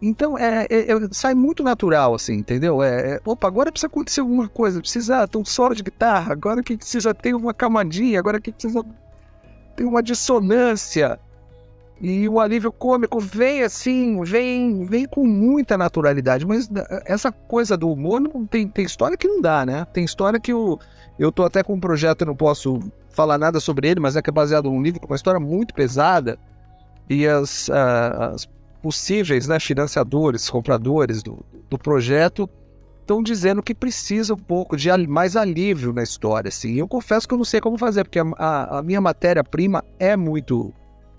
Então, 0.00 0.36
é, 0.36 0.66
é, 0.68 0.92
é, 0.92 1.08
sai 1.10 1.34
muito 1.34 1.62
natural, 1.62 2.14
assim, 2.14 2.34
entendeu? 2.34 2.82
É, 2.82 3.14
é, 3.14 3.20
opa, 3.24 3.46
agora 3.46 3.72
precisa 3.72 3.86
acontecer 3.86 4.20
alguma 4.20 4.48
coisa, 4.48 4.80
precisa 4.80 5.26
ter 5.26 5.38
um 5.38 5.44
solo 5.44 5.74
de 5.74 5.82
guitarra, 5.82 6.32
agora 6.32 6.62
que 6.62 6.76
precisa 6.76 7.14
ter 7.14 7.34
uma 7.34 7.54
camadinha, 7.54 8.18
agora 8.18 8.40
que 8.40 8.52
precisa 8.52 8.84
ter 9.74 9.84
uma 9.84 10.02
dissonância. 10.02 11.18
E 12.00 12.28
o 12.28 12.38
alívio 12.38 12.70
cômico 12.70 13.18
vem 13.18 13.62
assim, 13.62 14.22
vem, 14.22 14.84
vem 14.84 15.06
com 15.06 15.26
muita 15.26 15.78
naturalidade, 15.78 16.46
mas 16.46 16.68
essa 17.06 17.32
coisa 17.32 17.74
do 17.76 17.90
humor 17.90 18.20
não 18.20 18.44
tem, 18.44 18.68
tem 18.68 18.84
história 18.84 19.16
que 19.16 19.26
não 19.26 19.40
dá, 19.40 19.64
né? 19.64 19.86
Tem 19.92 20.04
história 20.04 20.38
que 20.38 20.52
eu, 20.52 20.78
eu 21.18 21.32
tô 21.32 21.42
até 21.42 21.62
com 21.62 21.72
um 21.72 21.80
projeto, 21.80 22.20
eu 22.22 22.26
não 22.26 22.36
posso 22.36 22.80
falar 23.08 23.38
nada 23.38 23.58
sobre 23.60 23.88
ele, 23.88 23.98
mas 23.98 24.14
é 24.14 24.20
que 24.20 24.28
é 24.28 24.32
baseado 24.32 24.70
num 24.70 24.82
livro 24.82 25.00
com 25.00 25.06
uma 25.06 25.16
história 25.16 25.40
muito 25.40 25.72
pesada 25.72 26.38
e 27.08 27.26
as, 27.26 27.68
uh, 27.68 28.34
as 28.34 28.48
possíveis 28.82 29.48
né, 29.48 29.58
financiadores, 29.58 30.50
compradores 30.50 31.22
do, 31.22 31.38
do 31.70 31.78
projeto 31.78 32.48
estão 33.00 33.22
dizendo 33.22 33.62
que 33.62 33.74
precisa 33.74 34.34
um 34.34 34.38
pouco 34.38 34.76
de 34.76 34.90
mais 35.06 35.34
alívio 35.34 35.92
na 35.92 36.02
história, 36.02 36.48
assim. 36.48 36.74
Eu 36.74 36.88
confesso 36.88 37.26
que 37.26 37.32
eu 37.32 37.38
não 37.38 37.44
sei 37.44 37.60
como 37.60 37.78
fazer, 37.78 38.04
porque 38.04 38.18
a, 38.18 38.78
a 38.78 38.82
minha 38.82 39.00
matéria-prima 39.00 39.82
é 39.98 40.16
muito 40.16 40.74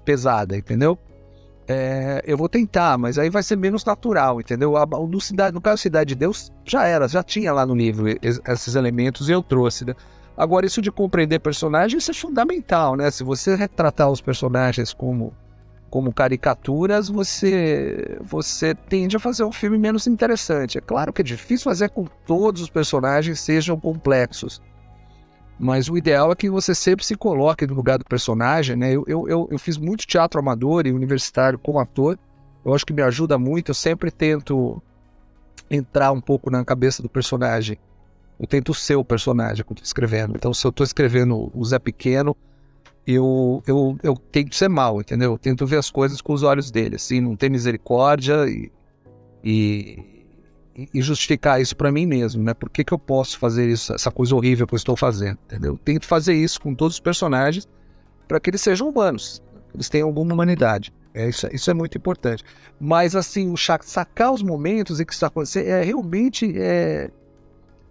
pesada, 0.07 0.55
entendeu? 0.55 0.97
É, 1.67 2.23
eu 2.25 2.37
vou 2.37 2.47
tentar, 2.47 2.97
mas 2.97 3.19
aí 3.19 3.29
vai 3.29 3.43
ser 3.43 3.57
menos 3.57 3.83
natural, 3.83 4.39
entendeu? 4.39 4.77
A, 4.77 4.85
no, 4.85 5.19
cidade, 5.19 5.53
no 5.53 5.59
caso 5.59 5.81
Cidade 5.81 6.09
de 6.09 6.15
Deus, 6.15 6.49
já 6.63 6.85
era, 6.85 7.09
já 7.09 7.21
tinha 7.21 7.51
lá 7.51 7.65
no 7.65 7.75
livro 7.75 8.05
esses 8.21 8.75
elementos 8.75 9.27
e 9.27 9.33
eu 9.33 9.43
trouxe, 9.43 9.83
né? 9.83 9.93
Agora, 10.37 10.65
isso 10.65 10.81
de 10.81 10.89
compreender 10.89 11.39
personagens, 11.39 12.07
é 12.07 12.13
fundamental, 12.13 12.95
né? 12.95 13.11
Se 13.11 13.21
você 13.21 13.53
retratar 13.53 14.09
os 14.09 14.21
personagens 14.21 14.93
como 14.93 15.33
como 15.89 16.13
caricaturas, 16.13 17.09
você 17.09 18.17
você 18.21 18.75
tende 18.75 19.15
a 19.15 19.19
fazer 19.19 19.43
um 19.43 19.51
filme 19.51 19.77
menos 19.77 20.05
interessante. 20.05 20.77
É 20.77 20.81
claro 20.81 21.11
que 21.11 21.21
é 21.21 21.25
difícil 21.25 21.63
fazer 21.63 21.89
com 21.89 22.05
que 22.05 22.11
todos 22.25 22.61
os 22.61 22.69
personagens 22.69 23.39
sejam 23.39 23.79
complexos. 23.79 24.61
Mas 25.59 25.89
o 25.89 25.97
ideal 25.97 26.31
é 26.31 26.35
que 26.35 26.49
você 26.49 26.75
sempre 26.75 27.03
se 27.03 27.15
coloque 27.15 27.65
no 27.65 27.73
lugar 27.73 27.97
do 27.97 28.05
personagem, 28.05 28.75
né? 28.75 28.93
Eu, 28.93 29.03
eu, 29.07 29.47
eu, 29.51 29.57
fiz 29.57 29.77
muito 29.77 30.05
teatro 30.05 30.39
amador 30.39 30.85
e 30.85 30.91
universitário 30.91 31.57
como 31.57 31.79
ator. 31.79 32.17
Eu 32.63 32.75
acho 32.75 32.85
que 32.85 32.93
me 32.93 33.01
ajuda 33.01 33.37
muito. 33.39 33.69
Eu 33.71 33.75
sempre 33.75 34.11
tento 34.11 34.81
entrar 35.69 36.11
um 36.11 36.21
pouco 36.21 36.51
na 36.51 36.63
cabeça 36.63 37.01
do 37.01 37.09
personagem. 37.09 37.77
Eu 38.39 38.45
tento 38.45 38.73
ser 38.73 38.95
o 38.95 39.03
personagem 39.03 39.65
eu 39.67 39.73
estou 39.73 39.83
escrevendo. 39.83 40.33
Então, 40.35 40.53
se 40.53 40.65
eu 40.65 40.69
estou 40.69 40.83
escrevendo 40.83 41.51
o 41.53 41.65
Zé 41.65 41.79
Pequeno, 41.79 42.37
eu, 43.05 43.63
eu, 43.65 43.97
eu 44.03 44.15
tento 44.15 44.53
ser 44.53 44.67
mal, 44.67 44.99
entendeu? 44.99 45.31
Eu 45.31 45.37
tento 45.37 45.65
ver 45.65 45.77
as 45.77 45.89
coisas 45.89 46.21
com 46.21 46.33
os 46.33 46.43
olhos 46.43 46.69
dele, 46.69 46.97
assim, 46.97 47.19
não 47.19 47.35
ter 47.35 47.49
misericórdia 47.49 48.47
e, 48.47 48.71
e, 49.43 50.16
e 50.93 51.01
justificar 51.01 51.59
isso 51.59 51.75
para 51.75 51.91
mim 51.91 52.05
mesmo, 52.05 52.43
né? 52.43 52.53
Por 52.53 52.69
que, 52.69 52.83
que 52.83 52.93
eu 52.93 52.99
posso 52.99 53.39
fazer 53.39 53.67
isso, 53.67 53.93
essa 53.93 54.11
coisa 54.11 54.35
horrível 54.35 54.67
que 54.67 54.73
eu 54.73 54.77
estou 54.77 54.95
fazendo, 54.95 55.39
entendeu? 55.45 55.73
Eu 55.73 55.77
tento 55.77 56.05
fazer 56.05 56.33
isso 56.33 56.61
com 56.61 56.75
todos 56.75 56.95
os 56.95 56.99
personagens 56.99 57.67
para 58.27 58.39
que 58.39 58.49
eles 58.49 58.61
sejam 58.61 58.89
humanos, 58.89 59.41
eles 59.73 59.89
tenham 59.89 60.07
alguma 60.07 60.33
humanidade. 60.33 60.93
É, 61.13 61.27
isso, 61.27 61.47
isso 61.51 61.71
é 61.71 61.73
muito 61.73 61.97
importante. 61.97 62.43
Mas, 62.79 63.15
assim, 63.15 63.51
o 63.51 63.57
sacar 63.57 64.31
os 64.31 64.43
momentos 64.43 64.99
em 64.99 65.05
que 65.05 65.11
isso 65.11 65.17
está 65.17 65.27
acontecendo 65.27 65.67
é 65.67 65.81
realmente 65.81 66.53
é, 66.55 67.09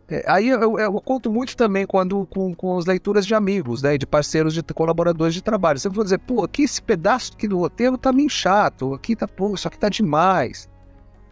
é, 0.09 0.23
aí 0.29 0.49
eu, 0.49 0.61
eu, 0.61 0.79
eu, 0.79 0.93
conto 1.01 1.33
muito 1.33 1.57
também 1.57 1.85
quando 1.85 2.25
com, 2.27 2.55
com 2.55 2.79
as 2.79 2.87
leituras 2.87 3.27
de 3.27 3.35
amigos, 3.35 3.83
né, 3.83 3.99
de 3.99 4.07
parceiros, 4.07 4.55
de 4.55 4.63
colaboradores 4.63 5.35
de 5.35 5.43
trabalho. 5.43 5.79
Sempre 5.81 5.97
vou 5.97 6.05
dizer, 6.05 6.19
pô, 6.19 6.45
aqui 6.45 6.63
esse 6.63 6.81
pedaço 6.81 7.33
aqui 7.35 7.49
do 7.49 7.59
roteiro 7.59 7.99
tá 7.99 8.13
meio 8.13 8.31
chato, 8.31 8.95
aqui 8.95 9.17
tá, 9.17 9.27
pô, 9.27 9.55
isso 9.55 9.67
aqui 9.67 9.79
tá 9.79 9.89
demais. 9.89 10.69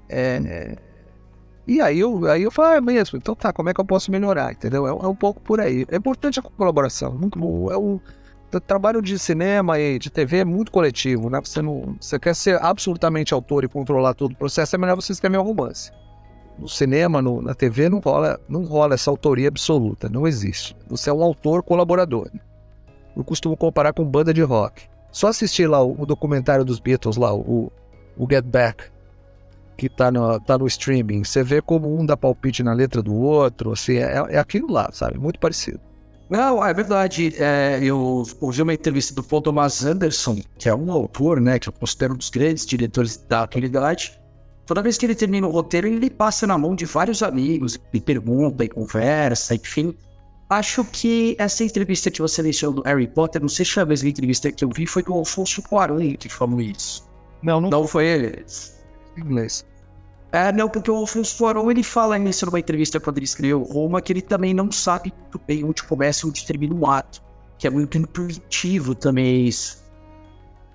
É, 0.08 0.40
é... 0.44 0.76
E 1.66 1.80
aí 1.80 1.98
eu, 1.98 2.26
aí 2.26 2.42
eu 2.42 2.50
falo, 2.50 2.68
ah, 2.68 2.76
é 2.76 2.80
mesmo, 2.80 3.16
então 3.16 3.34
tá, 3.34 3.52
como 3.52 3.70
é 3.70 3.74
que 3.74 3.80
eu 3.80 3.84
posso 3.84 4.10
melhorar, 4.10 4.52
entendeu? 4.52 4.86
É, 4.86 4.90
é 4.90 5.08
um 5.08 5.14
pouco 5.14 5.40
por 5.40 5.60
aí. 5.60 5.86
É 5.90 5.96
importante 5.96 6.38
a 6.38 6.42
colaboração, 6.42 7.12
muito 7.14 7.38
bom. 7.38 7.70
É 7.70 7.76
o, 7.76 8.00
trabalho 8.66 9.02
de 9.02 9.18
cinema 9.18 9.80
e 9.80 9.98
de 9.98 10.10
TV 10.10 10.38
é 10.38 10.44
muito 10.44 10.70
coletivo, 10.70 11.28
né? 11.28 11.40
Você 11.42 11.60
não, 11.60 11.96
você 12.00 12.20
quer 12.20 12.36
ser 12.36 12.62
absolutamente 12.62 13.34
autor 13.34 13.64
e 13.64 13.68
controlar 13.68 14.14
todo 14.14 14.32
o 14.32 14.36
processo, 14.36 14.76
é 14.76 14.78
melhor 14.78 14.94
você 14.94 15.12
escrever 15.12 15.38
um 15.38 15.42
romance 15.42 15.90
no 16.58 16.68
cinema, 16.68 17.20
no, 17.20 17.42
na 17.42 17.54
TV, 17.54 17.88
não 17.88 17.98
rola, 17.98 18.40
não 18.48 18.64
rola 18.64 18.94
essa 18.94 19.10
autoria 19.10 19.48
absoluta, 19.48 20.08
não 20.08 20.26
existe. 20.26 20.76
Você 20.88 21.10
é 21.10 21.12
um 21.12 21.22
autor 21.22 21.62
colaborador. 21.62 22.30
Eu 23.16 23.24
costumo 23.24 23.56
comparar 23.56 23.92
com 23.92 24.04
banda 24.04 24.32
de 24.32 24.42
rock. 24.42 24.84
Só 25.10 25.28
assistir 25.28 25.66
lá 25.66 25.82
o, 25.82 26.02
o 26.02 26.06
documentário 26.06 26.64
dos 26.64 26.80
Beatles, 26.80 27.16
lá, 27.16 27.34
o, 27.34 27.72
o 28.16 28.26
Get 28.28 28.44
Back, 28.44 28.84
que 29.76 29.88
tá 29.88 30.10
no, 30.10 30.40
tá 30.40 30.58
no 30.58 30.66
streaming. 30.66 31.24
Você 31.24 31.42
vê 31.42 31.60
como 31.60 31.98
um 31.98 32.04
dá 32.04 32.16
palpite 32.16 32.62
na 32.62 32.72
letra 32.72 33.02
do 33.02 33.14
outro, 33.14 33.72
assim, 33.72 33.96
é, 33.96 34.24
é 34.30 34.38
aquilo 34.38 34.70
lá, 34.70 34.90
sabe? 34.92 35.18
Muito 35.18 35.38
parecido. 35.38 35.80
Não, 36.28 36.64
é 36.64 36.72
verdade. 36.72 37.34
É, 37.38 37.78
eu 37.82 38.24
ouvi 38.40 38.62
uma 38.62 38.74
entrevista 38.74 39.14
do 39.14 39.22
Paul 39.22 39.42
Thomas 39.42 39.84
Anderson, 39.84 40.38
que 40.58 40.68
é 40.68 40.74
um 40.74 40.90
autor, 40.90 41.40
né, 41.40 41.58
que 41.58 41.68
eu 41.68 41.72
considero 41.72 42.14
um 42.14 42.16
dos 42.16 42.30
grandes 42.30 42.64
diretores 42.64 43.16
da 43.16 43.42
atualidade. 43.42 44.18
Toda 44.66 44.82
vez 44.82 44.96
que 44.96 45.04
ele 45.04 45.14
termina 45.14 45.46
o 45.46 45.50
roteiro, 45.50 45.86
ele 45.86 46.08
passa 46.08 46.46
na 46.46 46.56
mão 46.56 46.74
de 46.74 46.86
vários 46.86 47.22
amigos, 47.22 47.78
e 47.92 48.00
pergunta 48.00 48.64
e 48.64 48.68
conversa, 48.68 49.54
enfim. 49.54 49.94
Acho 50.48 50.84
que 50.84 51.36
essa 51.38 51.64
entrevista 51.64 52.10
que 52.10 52.22
você 52.22 52.42
mencionou 52.42 52.82
do 52.82 52.88
Harry 52.88 53.06
Potter, 53.06 53.42
não 53.42 53.48
sei 53.48 53.64
se 53.64 53.78
a 53.78 53.84
mesma 53.84 54.08
entrevista 54.08 54.50
que 54.50 54.64
eu 54.64 54.70
vi, 54.74 54.86
foi 54.86 55.02
do 55.02 55.12
Alfonso 55.12 55.62
Cuarón 55.62 56.16
que 56.18 56.28
falou 56.28 56.60
isso. 56.60 57.06
Não, 57.42 57.60
não, 57.60 57.70
não 57.70 57.86
foi 57.86 58.06
ele. 58.06 58.44
Em 59.16 59.20
inglês. 59.20 59.64
É, 60.34 60.50
não, 60.50 60.68
porque 60.68 60.90
o 60.90 60.96
Alfonso 60.96 61.38
Cuarón, 61.38 61.70
ele 61.70 61.84
fala 61.84 62.18
isso 62.18 62.44
numa 62.44 62.58
entrevista 62.58 62.98
quando 62.98 63.18
ele 63.18 63.24
escreveu 63.24 63.62
Roma, 63.62 64.02
que 64.02 64.12
ele 64.12 64.20
também 64.20 64.52
não 64.52 64.70
sabe 64.72 65.12
muito 65.16 65.40
bem 65.46 65.62
onde 65.62 65.84
começa 65.84 66.26
e 66.26 66.28
onde 66.28 66.44
termina 66.44 66.74
o 66.74 66.90
ato. 66.90 67.22
Que 67.56 67.68
é 67.68 67.70
muito 67.70 67.96
intuitivo 67.96 68.96
também 68.96 69.46
isso. 69.46 69.84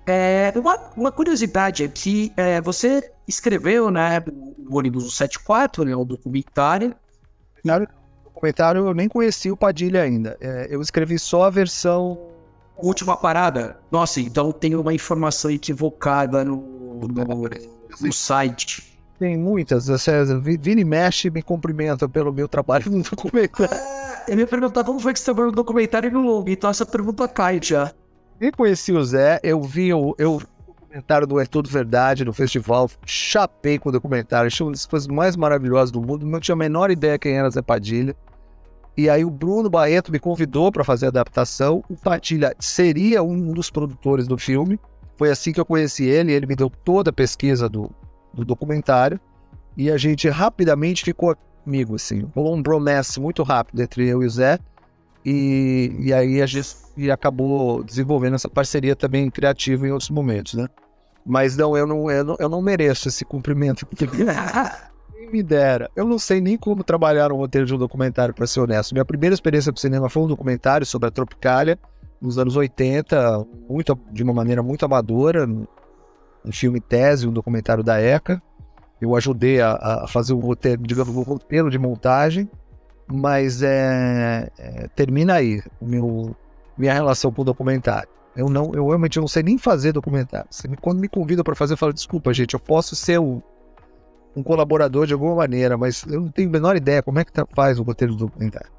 É, 0.06 0.50
uma, 0.56 0.76
uma 0.96 1.12
curiosidade 1.12 1.84
aqui, 1.84 2.32
é, 2.38 2.58
você 2.60 3.12
escreveu, 3.28 3.90
né, 3.90 4.24
o 4.66 4.78
ônibus 4.78 5.14
74, 5.14 5.84
né, 5.84 5.94
o 5.94 6.06
documentário. 6.06 6.94
Claro, 7.62 7.86
documentário 8.24 8.86
eu 8.86 8.94
nem 8.94 9.10
conheci 9.10 9.50
o 9.50 9.56
Padilha 9.58 10.02
ainda. 10.02 10.38
É, 10.40 10.68
eu 10.70 10.80
escrevi 10.80 11.18
só 11.18 11.44
a 11.44 11.50
versão. 11.50 12.18
Última 12.78 13.14
parada. 13.14 13.78
Nossa, 13.90 14.22
então 14.22 14.50
tem 14.52 14.74
uma 14.74 14.94
informação 14.94 15.50
equivocada 15.50 16.42
no, 16.42 16.56
no, 17.06 17.46
no 18.00 18.12
site. 18.12 18.98
Tem 19.18 19.36
muitas. 19.36 19.86
Vini 20.60 20.84
mexe 20.84 21.30
me 21.30 21.42
cumprimenta 21.42 22.08
pelo 22.08 22.32
meu 22.32 22.48
trabalho 22.48 22.90
no 22.90 23.02
documentário. 23.02 23.74
Ah, 23.74 24.24
eu 24.28 24.36
me 24.36 24.46
perguntar 24.46 24.84
como 24.84 24.98
foi 24.98 25.12
que 25.12 25.20
você 25.20 25.32
viu 25.34 25.48
o 25.48 25.52
documentário 25.52 26.10
no 26.10 26.22
longo, 26.22 26.48
então 26.48 26.70
essa 26.70 26.86
pergunta 26.86 27.28
cai 27.28 27.60
já. 27.62 27.92
Nem 28.40 28.50
conheci 28.50 28.92
o 28.92 29.04
Zé, 29.04 29.38
eu 29.42 29.62
vi 29.62 29.92
o 29.92 30.14
eu, 30.18 30.40
documentário 30.66 31.26
do 31.26 31.38
É 31.38 31.44
Tudo 31.44 31.68
Verdade 31.68 32.24
no 32.24 32.32
festival, 32.32 32.90
chapei 33.04 33.78
com 33.78 33.90
o 33.90 33.92
documentário, 33.92 34.46
achei 34.46 34.64
uma 34.64 34.72
das 34.72 34.86
coisas 34.86 35.06
mais 35.06 35.36
maravilhosas 35.36 35.90
do 35.90 36.00
mundo, 36.00 36.26
não 36.26 36.40
tinha 36.40 36.54
a 36.54 36.58
menor 36.58 36.90
ideia 36.90 37.18
quem 37.18 37.36
era 37.36 37.50
Zé 37.50 37.60
Padilha. 37.60 38.16
E 38.96 39.08
aí 39.08 39.24
o 39.24 39.30
Bruno 39.30 39.70
Baeto 39.70 40.10
me 40.10 40.18
convidou 40.18 40.72
para 40.72 40.82
fazer 40.82 41.06
a 41.06 41.08
adaptação. 41.10 41.82
O 41.88 41.96
Padilha 41.96 42.54
seria 42.58 43.22
um 43.22 43.52
dos 43.52 43.70
produtores 43.70 44.26
do 44.26 44.36
filme. 44.36 44.78
Foi 45.20 45.30
assim 45.30 45.52
que 45.52 45.60
eu 45.60 45.66
conheci 45.66 46.04
ele, 46.04 46.32
ele 46.32 46.46
me 46.46 46.56
deu 46.56 46.70
toda 46.70 47.10
a 47.10 47.12
pesquisa 47.12 47.68
do, 47.68 47.90
do 48.32 48.42
documentário. 48.42 49.20
E 49.76 49.90
a 49.90 49.98
gente 49.98 50.26
rapidamente 50.30 51.04
ficou 51.04 51.36
amigo, 51.66 51.96
assim. 51.96 52.26
Rolou 52.34 52.56
um 52.56 52.62
bromance 52.62 53.20
muito 53.20 53.42
rápido 53.42 53.82
entre 53.82 54.08
eu 54.08 54.22
e 54.22 54.26
o 54.26 54.30
Zé. 54.30 54.58
E, 55.22 55.94
e 55.98 56.14
aí 56.14 56.40
a 56.40 56.46
gente 56.46 56.74
e 56.96 57.10
acabou 57.10 57.84
desenvolvendo 57.84 58.36
essa 58.36 58.48
parceria 58.48 58.96
também 58.96 59.30
criativa 59.30 59.86
em 59.86 59.90
outros 59.90 60.08
momentos, 60.08 60.54
né? 60.54 60.66
Mas 61.26 61.54
não, 61.54 61.76
eu 61.76 61.86
não, 61.86 62.10
eu 62.10 62.24
não, 62.24 62.36
eu 62.38 62.48
não 62.48 62.62
mereço 62.62 63.08
esse 63.08 63.22
cumprimento, 63.22 63.84
porque 63.84 64.06
quem 64.06 64.24
me 65.30 65.42
dera. 65.42 65.90
Eu 65.94 66.06
não 66.06 66.18
sei 66.18 66.40
nem 66.40 66.56
como 66.56 66.82
trabalhar 66.82 67.30
um 67.30 67.36
roteiro 67.36 67.66
de 67.66 67.74
um 67.74 67.78
documentário, 67.78 68.32
para 68.32 68.46
ser 68.46 68.60
honesto. 68.60 68.92
Minha 68.92 69.04
primeira 69.04 69.34
experiência 69.34 69.70
com 69.70 69.76
cinema 69.76 70.08
foi 70.08 70.22
um 70.22 70.26
documentário 70.26 70.86
sobre 70.86 71.08
a 71.08 71.10
Tropicália, 71.10 71.78
nos 72.20 72.38
anos 72.38 72.56
80, 72.56 73.46
muito, 73.68 73.98
de 74.12 74.22
uma 74.22 74.32
maneira 74.32 74.62
muito 74.62 74.84
amadora, 74.84 75.46
um 75.46 76.52
filme 76.52 76.80
tese, 76.80 77.26
um 77.26 77.32
documentário 77.32 77.82
da 77.82 78.00
ECA. 78.00 78.42
Eu 79.00 79.16
ajudei 79.16 79.60
a, 79.60 80.02
a 80.04 80.06
fazer 80.06 80.34
um 80.34 80.40
roteiro, 80.40 80.82
digamos, 80.82 81.14
um 81.16 81.22
roteiro 81.22 81.70
de 81.70 81.78
montagem 81.78 82.48
mas 83.12 83.62
é, 83.62 84.50
é, 84.58 84.88
termina 84.94 85.34
aí 85.34 85.62
o 85.80 85.86
meu, 85.86 86.36
minha 86.78 86.92
relação 86.92 87.32
com 87.32 87.42
o 87.42 87.44
documentário. 87.44 88.08
Eu 88.36 88.48
não, 88.48 88.72
eu 88.72 88.86
realmente 88.86 89.18
não 89.18 89.26
sei 89.26 89.42
nem 89.42 89.58
fazer 89.58 89.92
documentário. 89.92 90.48
Quando 90.80 91.00
me 91.00 91.08
convidam 91.08 91.42
para 91.42 91.54
fazer, 91.54 91.72
eu 91.72 91.76
falo, 91.76 91.92
desculpa, 91.92 92.32
gente, 92.32 92.54
eu 92.54 92.60
posso 92.60 92.94
ser 92.94 93.18
um, 93.18 93.42
um 94.36 94.42
colaborador 94.42 95.06
de 95.06 95.12
alguma 95.12 95.34
maneira, 95.34 95.76
mas 95.76 96.04
eu 96.06 96.20
não 96.20 96.28
tenho 96.28 96.48
a 96.48 96.52
menor 96.52 96.76
ideia 96.76 97.02
como 97.02 97.18
é 97.18 97.24
que 97.24 97.32
tá, 97.32 97.44
faz 97.54 97.78
o 97.78 97.82
roteiro 97.82 98.14
do 98.14 98.26
documentário. 98.26 98.70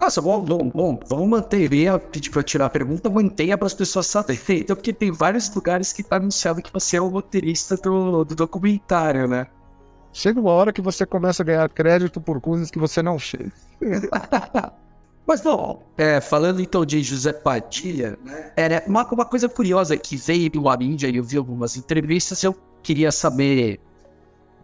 Nossa, 0.00 0.22
bom, 0.22 0.40
bom, 0.40 0.68
bom, 0.68 1.00
vamos 1.08 1.28
manter, 1.28 1.68
pedir 2.12 2.30
para 2.30 2.42
tirar 2.42 2.66
a 2.66 2.70
pergunta, 2.70 3.10
mantenha 3.10 3.58
para 3.58 3.66
as 3.66 3.74
pessoas 3.74 4.06
saberem, 4.06 4.60
então, 4.60 4.76
porque 4.76 4.92
tem 4.92 5.10
vários 5.10 5.52
lugares 5.52 5.92
que 5.92 6.04
tá 6.04 6.16
anunciado 6.16 6.62
que 6.62 6.72
você 6.72 6.96
é 6.96 7.00
o 7.00 7.08
roteirista 7.08 7.76
do, 7.76 8.24
do 8.24 8.34
documentário, 8.34 9.26
né? 9.26 9.48
Chega 10.12 10.40
uma 10.40 10.52
hora 10.52 10.72
que 10.72 10.80
você 10.80 11.04
começa 11.04 11.42
a 11.42 11.46
ganhar 11.46 11.68
crédito 11.68 12.20
por 12.20 12.40
coisas 12.40 12.70
que 12.70 12.78
você 12.78 13.02
não 13.02 13.18
chega. 13.18 13.52
Mas, 15.26 15.42
bom, 15.42 15.82
é, 15.98 16.22
falando 16.22 16.60
então 16.62 16.86
de 16.86 17.02
José 17.02 17.34
Padilha, 17.34 18.18
né, 18.24 18.50
era 18.56 18.82
uma, 18.86 19.06
uma 19.12 19.24
coisa 19.26 19.46
curiosa 19.46 19.94
que 19.94 20.16
veio 20.16 20.50
do 20.50 20.62
mídia 20.78 21.08
e 21.08 21.16
eu 21.16 21.22
vi 21.22 21.36
algumas 21.36 21.76
entrevistas, 21.76 22.42
eu 22.42 22.56
queria 22.82 23.12
saber. 23.12 23.78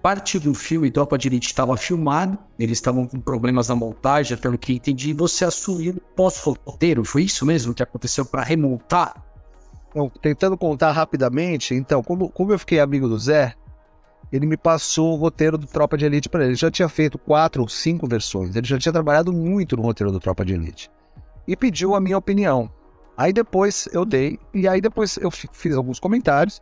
Parte 0.05 0.39
do 0.39 0.53
filme 0.53 0.91
Tropa 0.91 1.17
de 1.17 1.29
Elite 1.29 1.47
estava 1.47 1.75
filmado, 1.79 2.37
eles 2.59 2.77
estavam 2.77 3.07
com 3.07 3.19
problemas 3.19 3.71
na 3.71 3.75
montagem, 3.75 4.37
pelo 4.37 4.59
que 4.59 4.75
entendi, 4.75 5.15
você 5.15 5.47
assumiu 5.47 5.95
pós-roteiro, 6.15 7.03
foi 7.07 7.23
isso 7.23 7.47
mesmo 7.47 7.73
que 7.73 7.83
aconteceu 7.83 8.27
para 8.27 8.43
remontar? 8.43 9.25
Então, 9.89 10.13
tentando 10.21 10.59
contar 10.59 10.93
rapidamente, 10.93 11.75
então, 11.75 12.03
como, 12.03 12.29
como 12.29 12.53
eu 12.53 12.59
fiquei 12.59 12.81
amigo 12.81 13.09
do 13.09 13.19
Zé, 13.19 13.55
ele 14.31 14.45
me 14.45 14.59
passou 14.59 15.15
o 15.15 15.17
roteiro 15.17 15.57
do 15.57 15.67
Tropa 15.67 15.97
de 15.97 16.05
Elite 16.05 16.29
para 16.29 16.43
ele. 16.43 16.51
Ele 16.51 16.57
já 16.57 16.71
tinha 16.71 16.89
feito 16.91 17.17
quatro 17.17 17.63
ou 17.63 17.69
cinco 17.71 18.07
versões, 18.07 18.55
ele 18.55 18.67
já 18.67 18.79
tinha 18.79 18.93
trabalhado 18.93 19.33
muito 19.33 19.75
no 19.75 19.83
roteiro 19.83 20.13
do 20.13 20.21
Tropa 20.21 20.45
de 20.45 20.53
Elite. 20.53 20.91
E 21.49 21.57
pediu 21.57 21.95
a 21.95 22.01
minha 22.01 22.19
opinião. 22.19 22.71
Aí 23.17 23.33
depois 23.33 23.89
eu 23.91 24.05
dei, 24.05 24.39
e 24.53 24.69
aí 24.69 24.83
depois 24.83 25.17
eu 25.17 25.31
fiz 25.31 25.75
alguns 25.75 25.99
comentários. 25.99 26.61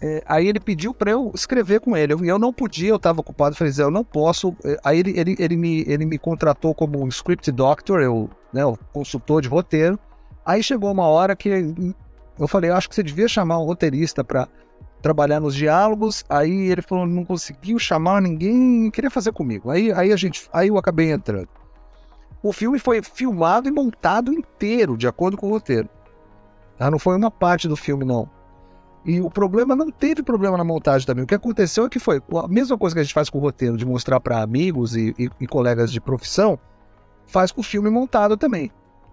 É, 0.00 0.22
aí 0.26 0.46
ele 0.46 0.60
pediu 0.60 0.94
para 0.94 1.10
eu 1.10 1.32
escrever 1.34 1.80
com 1.80 1.96
ele. 1.96 2.14
E 2.22 2.28
eu, 2.28 2.38
não 2.38 2.52
podia, 2.52 2.90
eu 2.90 2.96
estava 2.96 3.20
ocupado. 3.20 3.56
Falei, 3.56 3.72
Zé, 3.72 3.82
eu 3.82 3.90
não 3.90 4.04
posso. 4.04 4.54
É, 4.64 4.78
aí 4.84 5.00
ele, 5.00 5.18
ele, 5.18 5.36
ele, 5.38 5.56
me, 5.56 5.84
ele 5.86 6.06
me 6.06 6.18
contratou 6.18 6.74
como 6.74 7.06
script 7.08 7.50
doctor, 7.50 8.00
eu, 8.00 8.30
né, 8.52 8.64
o 8.64 8.76
consultor 8.92 9.42
de 9.42 9.48
roteiro. 9.48 9.98
Aí 10.46 10.62
chegou 10.62 10.90
uma 10.92 11.06
hora 11.06 11.34
que 11.34 11.48
eu 12.38 12.48
falei, 12.48 12.70
eu 12.70 12.76
acho 12.76 12.88
que 12.88 12.94
você 12.94 13.02
devia 13.02 13.28
chamar 13.28 13.58
um 13.58 13.64
roteirista 13.64 14.22
para 14.22 14.48
trabalhar 15.02 15.40
nos 15.40 15.54
diálogos. 15.54 16.24
Aí 16.28 16.70
ele 16.70 16.80
falou, 16.80 17.06
não 17.06 17.24
conseguiu 17.24 17.78
chamar 17.78 18.22
ninguém, 18.22 18.90
queria 18.90 19.10
fazer 19.10 19.32
comigo. 19.32 19.70
Aí, 19.70 19.92
aí 19.92 20.12
a 20.12 20.16
gente, 20.16 20.48
aí 20.52 20.68
eu 20.68 20.78
acabei 20.78 21.10
entrando. 21.10 21.48
O 22.40 22.52
filme 22.52 22.78
foi 22.78 23.02
filmado 23.02 23.68
e 23.68 23.72
montado 23.72 24.32
inteiro, 24.32 24.96
de 24.96 25.08
acordo 25.08 25.36
com 25.36 25.48
o 25.48 25.50
roteiro. 25.50 25.88
Tá? 26.78 26.88
Não 26.88 26.98
foi 26.98 27.16
uma 27.16 27.32
parte 27.32 27.66
do 27.66 27.76
filme, 27.76 28.04
não. 28.04 28.30
E 29.04 29.20
o 29.20 29.30
problema 29.30 29.74
não 29.76 29.90
teve 29.90 30.22
problema 30.22 30.56
na 30.56 30.64
montagem 30.64 31.06
também. 31.06 31.24
O 31.24 31.26
que 31.26 31.34
aconteceu 31.34 31.86
é 31.86 31.88
que 31.88 31.98
foi 31.98 32.20
a 32.42 32.48
mesma 32.48 32.76
coisa 32.76 32.94
que 32.94 33.00
a 33.00 33.02
gente 33.02 33.14
faz 33.14 33.30
com 33.30 33.38
o 33.38 33.40
roteiro, 33.40 33.76
de 33.76 33.86
mostrar 33.86 34.20
para 34.20 34.42
amigos 34.42 34.96
e, 34.96 35.14
e, 35.18 35.30
e, 35.40 35.46
colegas 35.46 35.90
de 35.92 36.00
profissão, 36.00 36.58
faz 37.26 37.52
com 37.52 37.60
o 37.60 37.64
filme 37.64 37.88
montado 37.90 38.36
também. 38.36 38.70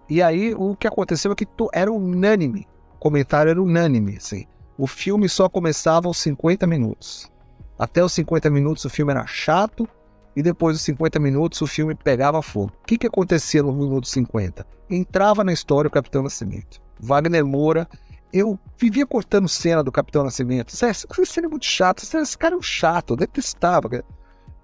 E 0.09 0.21
aí 0.21 0.53
o 0.55 0.75
que 0.75 0.87
aconteceu 0.87 1.31
é 1.31 1.35
que 1.35 1.47
era 1.73 1.91
unânime. 1.91 2.67
O 2.95 2.99
comentário 2.99 3.49
era 3.49 3.61
unânime, 3.61 4.17
assim. 4.17 4.45
O 4.77 4.87
filme 4.87 5.29
só 5.29 5.47
começava 5.47 6.07
aos 6.07 6.17
50 6.17 6.67
minutos. 6.67 7.31
Até 7.77 8.03
os 8.03 8.13
50 8.13 8.49
minutos 8.49 8.85
o 8.85 8.89
filme 8.89 9.11
era 9.11 9.25
chato, 9.25 9.87
e 10.35 10.43
depois 10.43 10.75
dos 10.75 10.83
50 10.83 11.19
minutos 11.19 11.61
o 11.61 11.67
filme 11.67 11.95
pegava 11.95 12.41
fogo. 12.41 12.73
O 12.81 12.85
que, 12.85 12.97
que 12.97 13.07
acontecia 13.07 13.63
no 13.63 13.71
minuto 13.71 14.07
50? 14.07 14.65
Entrava 14.89 15.43
na 15.43 15.53
história 15.53 15.87
o 15.87 15.91
Capitão 15.91 16.23
Nascimento. 16.23 16.81
Wagner 16.99 17.45
Moura, 17.45 17.87
eu 18.31 18.59
vivia 18.77 19.05
cortando 19.05 19.47
cena 19.47 19.83
do 19.83 19.91
Capitão 19.91 20.23
Nascimento. 20.23 20.73
Essa 20.73 21.07
cena 21.25 21.47
é 21.47 21.49
muito 21.49 21.65
chata, 21.65 22.03
esse 22.03 22.37
cara 22.37 22.55
é 22.55 22.57
um 22.57 22.61
chato, 22.61 23.13
eu 23.13 23.17
detestava. 23.17 23.89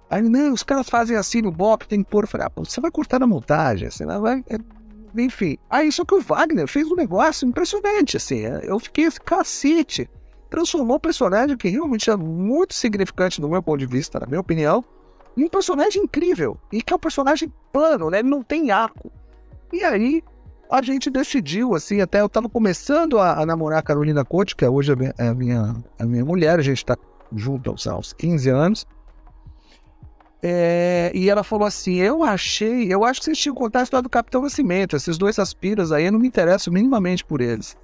Aí, 0.10 0.22
não, 0.22 0.54
os 0.54 0.64
caras 0.64 0.90
fazem 0.90 1.16
assim 1.16 1.42
no 1.42 1.52
bop, 1.52 1.88
tem 1.88 2.04
que 2.04 2.10
pôr. 2.10 2.26
Eu 2.26 2.28
falei, 2.28 2.48
ah, 2.48 2.50
pô, 2.50 2.66
você 2.66 2.82
vai 2.82 2.92
cortar 2.92 3.20
na 3.20 3.28
montagem, 3.28 3.88
assim, 3.88 4.06
vai. 4.06 4.44
É... 4.50 4.58
Enfim. 5.18 5.58
Aí, 5.70 5.92
só 5.92 6.04
que 6.04 6.14
o 6.14 6.22
Wagner 6.22 6.68
fez 6.68 6.90
um 6.92 6.96
negócio 6.96 7.48
impressionante, 7.48 8.18
assim. 8.18 8.46
É, 8.46 8.62
eu 8.64 8.80
fiquei 8.80 9.10
cacete. 9.24 10.10
Transformou 10.50 10.98
o 10.98 11.00
personagem 11.00 11.56
que 11.56 11.70
realmente 11.70 12.10
é 12.10 12.16
muito 12.16 12.74
significante 12.74 13.40
do 13.40 13.48
meu 13.48 13.64
ponto 13.64 13.80
de 13.80 13.86
vista, 13.86 14.20
na 14.20 14.28
minha 14.28 14.42
opinião, 14.42 14.84
um 15.38 15.48
personagem 15.48 16.04
incrível. 16.04 16.58
E 16.72 16.82
que 16.82 16.92
é 16.92 16.96
um 16.96 17.00
personagem 17.00 17.52
plano, 17.72 18.10
né? 18.10 18.20
Ele 18.20 18.30
não 18.30 18.44
tem 18.44 18.70
arco. 18.70 19.10
E 19.72 19.82
aí 19.84 20.22
a 20.72 20.82
gente 20.82 21.10
decidiu, 21.10 21.76
assim, 21.76 22.00
até 22.00 22.22
eu 22.22 22.30
tava 22.30 22.48
começando 22.48 23.20
a, 23.20 23.42
a 23.42 23.46
namorar 23.46 23.80
a 23.80 23.84
Carolina 23.84 24.24
Cote, 24.24 24.56
que 24.56 24.64
é 24.64 24.70
hoje 24.70 24.94
a 24.94 24.96
minha, 24.96 25.14
a 25.18 25.34
minha, 25.34 25.76
a 26.00 26.06
minha 26.06 26.24
mulher, 26.24 26.60
a 26.60 26.62
gente 26.62 26.86
tá 26.86 26.96
junto 27.36 27.70
aos, 27.70 27.86
aos 27.86 28.14
15 28.14 28.50
anos. 28.50 28.88
É, 30.42 31.12
e 31.14 31.30
ela 31.30 31.44
falou 31.44 31.68
assim: 31.68 31.96
Eu 31.96 32.24
achei, 32.24 32.92
eu 32.92 33.04
acho 33.04 33.20
que 33.20 33.26
vocês 33.26 33.38
tinham 33.38 33.54
contar 33.54 33.82
a 33.82 33.84
história 33.84 34.02
do 34.02 34.10
Capitão 34.10 34.42
Nascimento. 34.42 34.96
Esses 34.96 35.18
dois 35.18 35.38
aspiras 35.38 35.92
aí, 35.92 36.06
eu 36.06 36.12
não 36.14 36.20
me 36.20 36.28
interesso 36.28 36.72
minimamente 36.72 37.24
por 37.24 37.42
eles. 37.42 37.78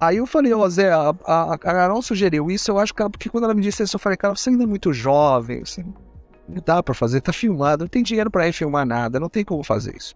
Aí 0.00 0.16
eu 0.16 0.26
falei, 0.26 0.52
ô 0.54 0.60
oh, 0.60 0.70
Zé, 0.70 0.90
a, 0.90 1.14
a, 1.26 1.54
a 1.54 1.58
Carol 1.58 2.00
sugeriu 2.00 2.50
isso, 2.50 2.70
eu 2.70 2.78
acho 2.78 2.94
que 2.94 3.02
ela, 3.02 3.10
porque 3.10 3.28
quando 3.28 3.44
ela 3.44 3.52
me 3.52 3.60
disse 3.60 3.82
isso, 3.82 3.96
eu 3.96 4.00
falei, 4.00 4.16
cara, 4.16 4.34
você 4.34 4.48
ainda 4.48 4.64
é 4.64 4.66
muito 4.66 4.94
jovem, 4.94 5.62
não 6.48 6.62
dá 6.64 6.82
para 6.82 6.94
fazer, 6.94 7.20
tá 7.20 7.34
filmado, 7.34 7.84
não 7.84 7.88
tem 7.88 8.02
dinheiro 8.02 8.30
para 8.30 8.48
ir 8.48 8.54
filmar 8.54 8.86
nada, 8.86 9.20
não 9.20 9.28
tem 9.28 9.44
como 9.44 9.62
fazer 9.62 9.94
isso. 9.94 10.14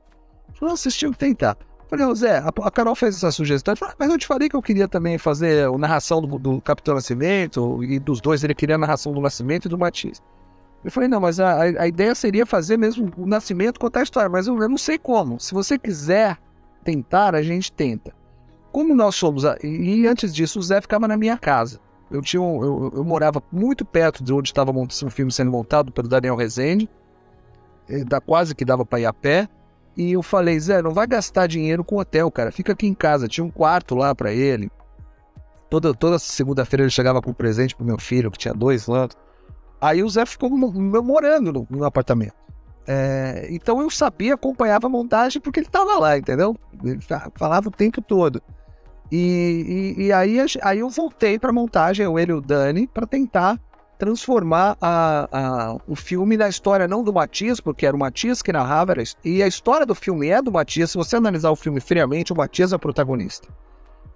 Falei, 0.58 0.74
vocês 0.74 0.96
tinham 0.96 1.12
que 1.12 1.18
tentar. 1.18 1.58
Falei, 1.98 2.14
Zé, 2.14 2.38
a, 2.38 2.70
Carol 2.70 2.94
fez 2.94 3.16
essa 3.16 3.30
sugestão. 3.30 3.76
Falei, 3.76 3.94
mas 3.98 4.10
eu 4.10 4.18
te 4.18 4.26
falei 4.26 4.48
que 4.48 4.56
eu 4.56 4.62
queria 4.62 4.88
também 4.88 5.18
fazer 5.18 5.66
a 5.66 5.78
narração 5.78 6.20
do, 6.20 6.38
do, 6.38 6.60
Capitão 6.60 6.94
Nascimento, 6.94 7.82
e 7.84 7.98
dos 7.98 8.20
dois 8.20 8.42
ele 8.42 8.54
queria 8.54 8.74
a 8.74 8.78
narração 8.78 9.12
do 9.12 9.20
Nascimento 9.20 9.66
e 9.66 9.68
do 9.68 9.78
Matias. 9.78 10.22
Eu 10.84 10.90
falei, 10.90 11.08
não, 11.08 11.20
mas 11.20 11.40
a, 11.40 11.62
a 11.62 11.86
ideia 11.86 12.14
seria 12.14 12.44
fazer 12.44 12.76
mesmo 12.76 13.10
o 13.16 13.26
Nascimento 13.26 13.80
contar 13.80 14.00
a 14.00 14.02
história, 14.02 14.28
mas 14.28 14.46
eu, 14.46 14.60
eu 14.60 14.68
não 14.68 14.76
sei 14.76 14.98
como. 14.98 15.40
Se 15.40 15.54
você 15.54 15.78
quiser 15.78 16.38
tentar, 16.84 17.34
a 17.34 17.42
gente 17.42 17.72
tenta. 17.72 18.12
Como 18.70 18.94
nós 18.94 19.14
somos. 19.14 19.44
A, 19.44 19.56
e, 19.62 20.00
e 20.00 20.06
antes 20.06 20.34
disso, 20.34 20.58
o 20.58 20.62
Zé 20.62 20.80
ficava 20.80 21.08
na 21.08 21.16
minha 21.16 21.38
casa. 21.38 21.80
Eu, 22.10 22.20
tinha 22.20 22.42
um, 22.42 22.62
eu, 22.62 22.92
eu, 22.96 23.04
morava 23.04 23.42
muito 23.50 23.84
perto 23.84 24.22
de 24.22 24.32
onde 24.32 24.50
estava 24.50 24.70
o 24.70 25.10
filme 25.10 25.32
sendo 25.32 25.50
montado 25.50 25.90
pelo 25.90 26.06
Daniel 26.06 26.36
Rezende, 26.36 26.88
eh, 27.88 28.04
da, 28.04 28.20
quase 28.20 28.54
que 28.54 28.64
dava 28.64 28.84
para 28.84 29.00
ir 29.00 29.06
a 29.06 29.12
pé. 29.12 29.48
E 29.96 30.12
eu 30.12 30.22
falei, 30.22 30.58
Zé, 30.58 30.82
não 30.82 30.92
vai 30.92 31.06
gastar 31.06 31.46
dinheiro 31.46 31.84
com 31.84 31.98
hotel, 31.98 32.30
cara. 32.30 32.50
Fica 32.50 32.72
aqui 32.72 32.86
em 32.86 32.94
casa. 32.94 33.28
Tinha 33.28 33.44
um 33.44 33.50
quarto 33.50 33.94
lá 33.94 34.14
para 34.14 34.32
ele. 34.32 34.70
Toda, 35.70 35.94
toda 35.94 36.18
segunda-feira 36.18 36.82
ele 36.82 36.90
chegava 36.90 37.22
com 37.22 37.32
presente 37.32 37.74
pro 37.74 37.84
meu 37.84 37.98
filho, 37.98 38.30
que 38.30 38.38
tinha 38.38 38.54
dois 38.54 38.88
anos. 38.88 39.16
Aí 39.80 40.02
o 40.02 40.08
Zé 40.08 40.24
ficou 40.24 40.50
morando 40.50 41.52
no, 41.52 41.66
no 41.70 41.84
apartamento. 41.84 42.34
É, 42.86 43.46
então 43.50 43.80
eu 43.80 43.88
sabia, 43.88 44.34
acompanhava 44.34 44.86
a 44.86 44.90
montagem 44.90 45.40
porque 45.40 45.60
ele 45.60 45.66
estava 45.66 45.98
lá, 45.98 46.18
entendeu? 46.18 46.56
Ele 46.84 47.00
falava 47.34 47.68
o 47.68 47.72
tempo 47.72 48.02
todo. 48.02 48.42
E, 49.10 49.94
e, 49.96 50.02
e 50.04 50.12
aí, 50.12 50.38
aí 50.62 50.78
eu 50.78 50.88
voltei 50.88 51.38
para 51.38 51.50
a 51.50 51.52
montagem, 51.52 52.04
eu, 52.04 52.18
ele 52.18 52.32
e 52.32 52.34
o 52.34 52.40
Dani, 52.40 52.86
para 52.86 53.06
tentar 53.06 53.60
transformar 53.98 54.76
a, 54.80 55.28
a, 55.32 55.76
o 55.86 55.94
filme 55.94 56.36
na 56.36 56.48
história 56.48 56.88
não 56.88 57.02
do 57.02 57.12
Matias, 57.12 57.60
porque 57.60 57.86
era 57.86 57.96
o 57.96 57.98
Matias 57.98 58.42
que 58.42 58.52
narrava, 58.52 58.94
e 59.24 59.42
a 59.42 59.46
história 59.46 59.86
do 59.86 59.94
filme 59.94 60.28
é 60.28 60.42
do 60.42 60.52
Matias. 60.52 60.90
Se 60.90 60.96
você 60.96 61.16
analisar 61.16 61.50
o 61.50 61.56
filme 61.56 61.80
friamente, 61.80 62.32
o 62.32 62.36
Matias 62.36 62.72
é 62.72 62.76
o 62.76 62.78
protagonista. 62.78 63.48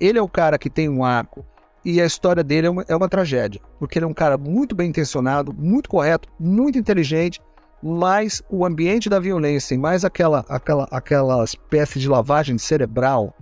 Ele 0.01 0.19
é 0.19 0.23
o 0.23 0.29
cara 0.29 0.59
que 0.59 0.71
tem 0.71 0.88
um 0.88 1.05
arco, 1.05 1.45
e 1.85 2.01
a 2.01 2.07
história 2.07 2.43
dele 2.43 2.67
é 2.67 2.71
uma, 2.71 2.85
é 2.88 2.95
uma 2.95 3.09
tragédia, 3.09 3.61
porque 3.79 3.99
ele 3.99 4.05
é 4.05 4.09
um 4.09 4.14
cara 4.14 4.37
muito 4.37 4.75
bem 4.75 4.91
intencionado, 4.91 5.55
muito 5.55 5.88
correto, 5.88 6.29
muito 6.38 6.79
inteligente, 6.79 7.41
mas 7.83 8.43
o 8.51 8.67
ambiente 8.67 9.09
da 9.09 9.21
violência, 9.21 9.79
mais 9.79 10.05
aquela, 10.05 10.45
aquela, 10.49 10.88
aquela 10.91 11.45
espécie 11.45 11.99
de 12.01 12.09
lavagem 12.09 12.59
cerebral 12.59 13.35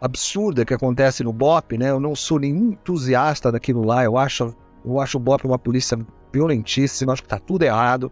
absurda 0.00 0.64
que 0.64 0.74
acontece 0.74 1.24
no 1.24 1.32
BOP, 1.32 1.78
né? 1.78 1.90
Eu 1.90 1.98
não 1.98 2.14
sou 2.14 2.38
nenhum 2.38 2.72
entusiasta 2.72 3.50
daquilo 3.50 3.82
lá. 3.82 4.04
Eu 4.04 4.18
acho, 4.18 4.54
eu 4.84 5.00
acho 5.00 5.16
o 5.16 5.20
BOP 5.20 5.44
uma 5.44 5.58
polícia 5.58 5.98
violentíssima, 6.32 7.12
acho 7.12 7.22
que 7.22 7.28
tá 7.28 7.38
tudo 7.38 7.62
errado. 7.62 8.10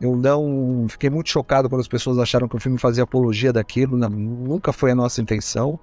Eu 0.00 0.16
não 0.16 0.86
fiquei 0.88 1.10
muito 1.10 1.28
chocado 1.28 1.68
quando 1.68 1.80
as 1.80 1.88
pessoas 1.88 2.18
acharam 2.18 2.48
que 2.48 2.56
o 2.56 2.60
filme 2.60 2.78
fazia 2.78 3.02
apologia 3.02 3.52
daquilo. 3.52 3.96
Não, 3.96 4.08
nunca 4.08 4.72
foi 4.72 4.92
a 4.92 4.94
nossa 4.94 5.20
intenção. 5.20 5.78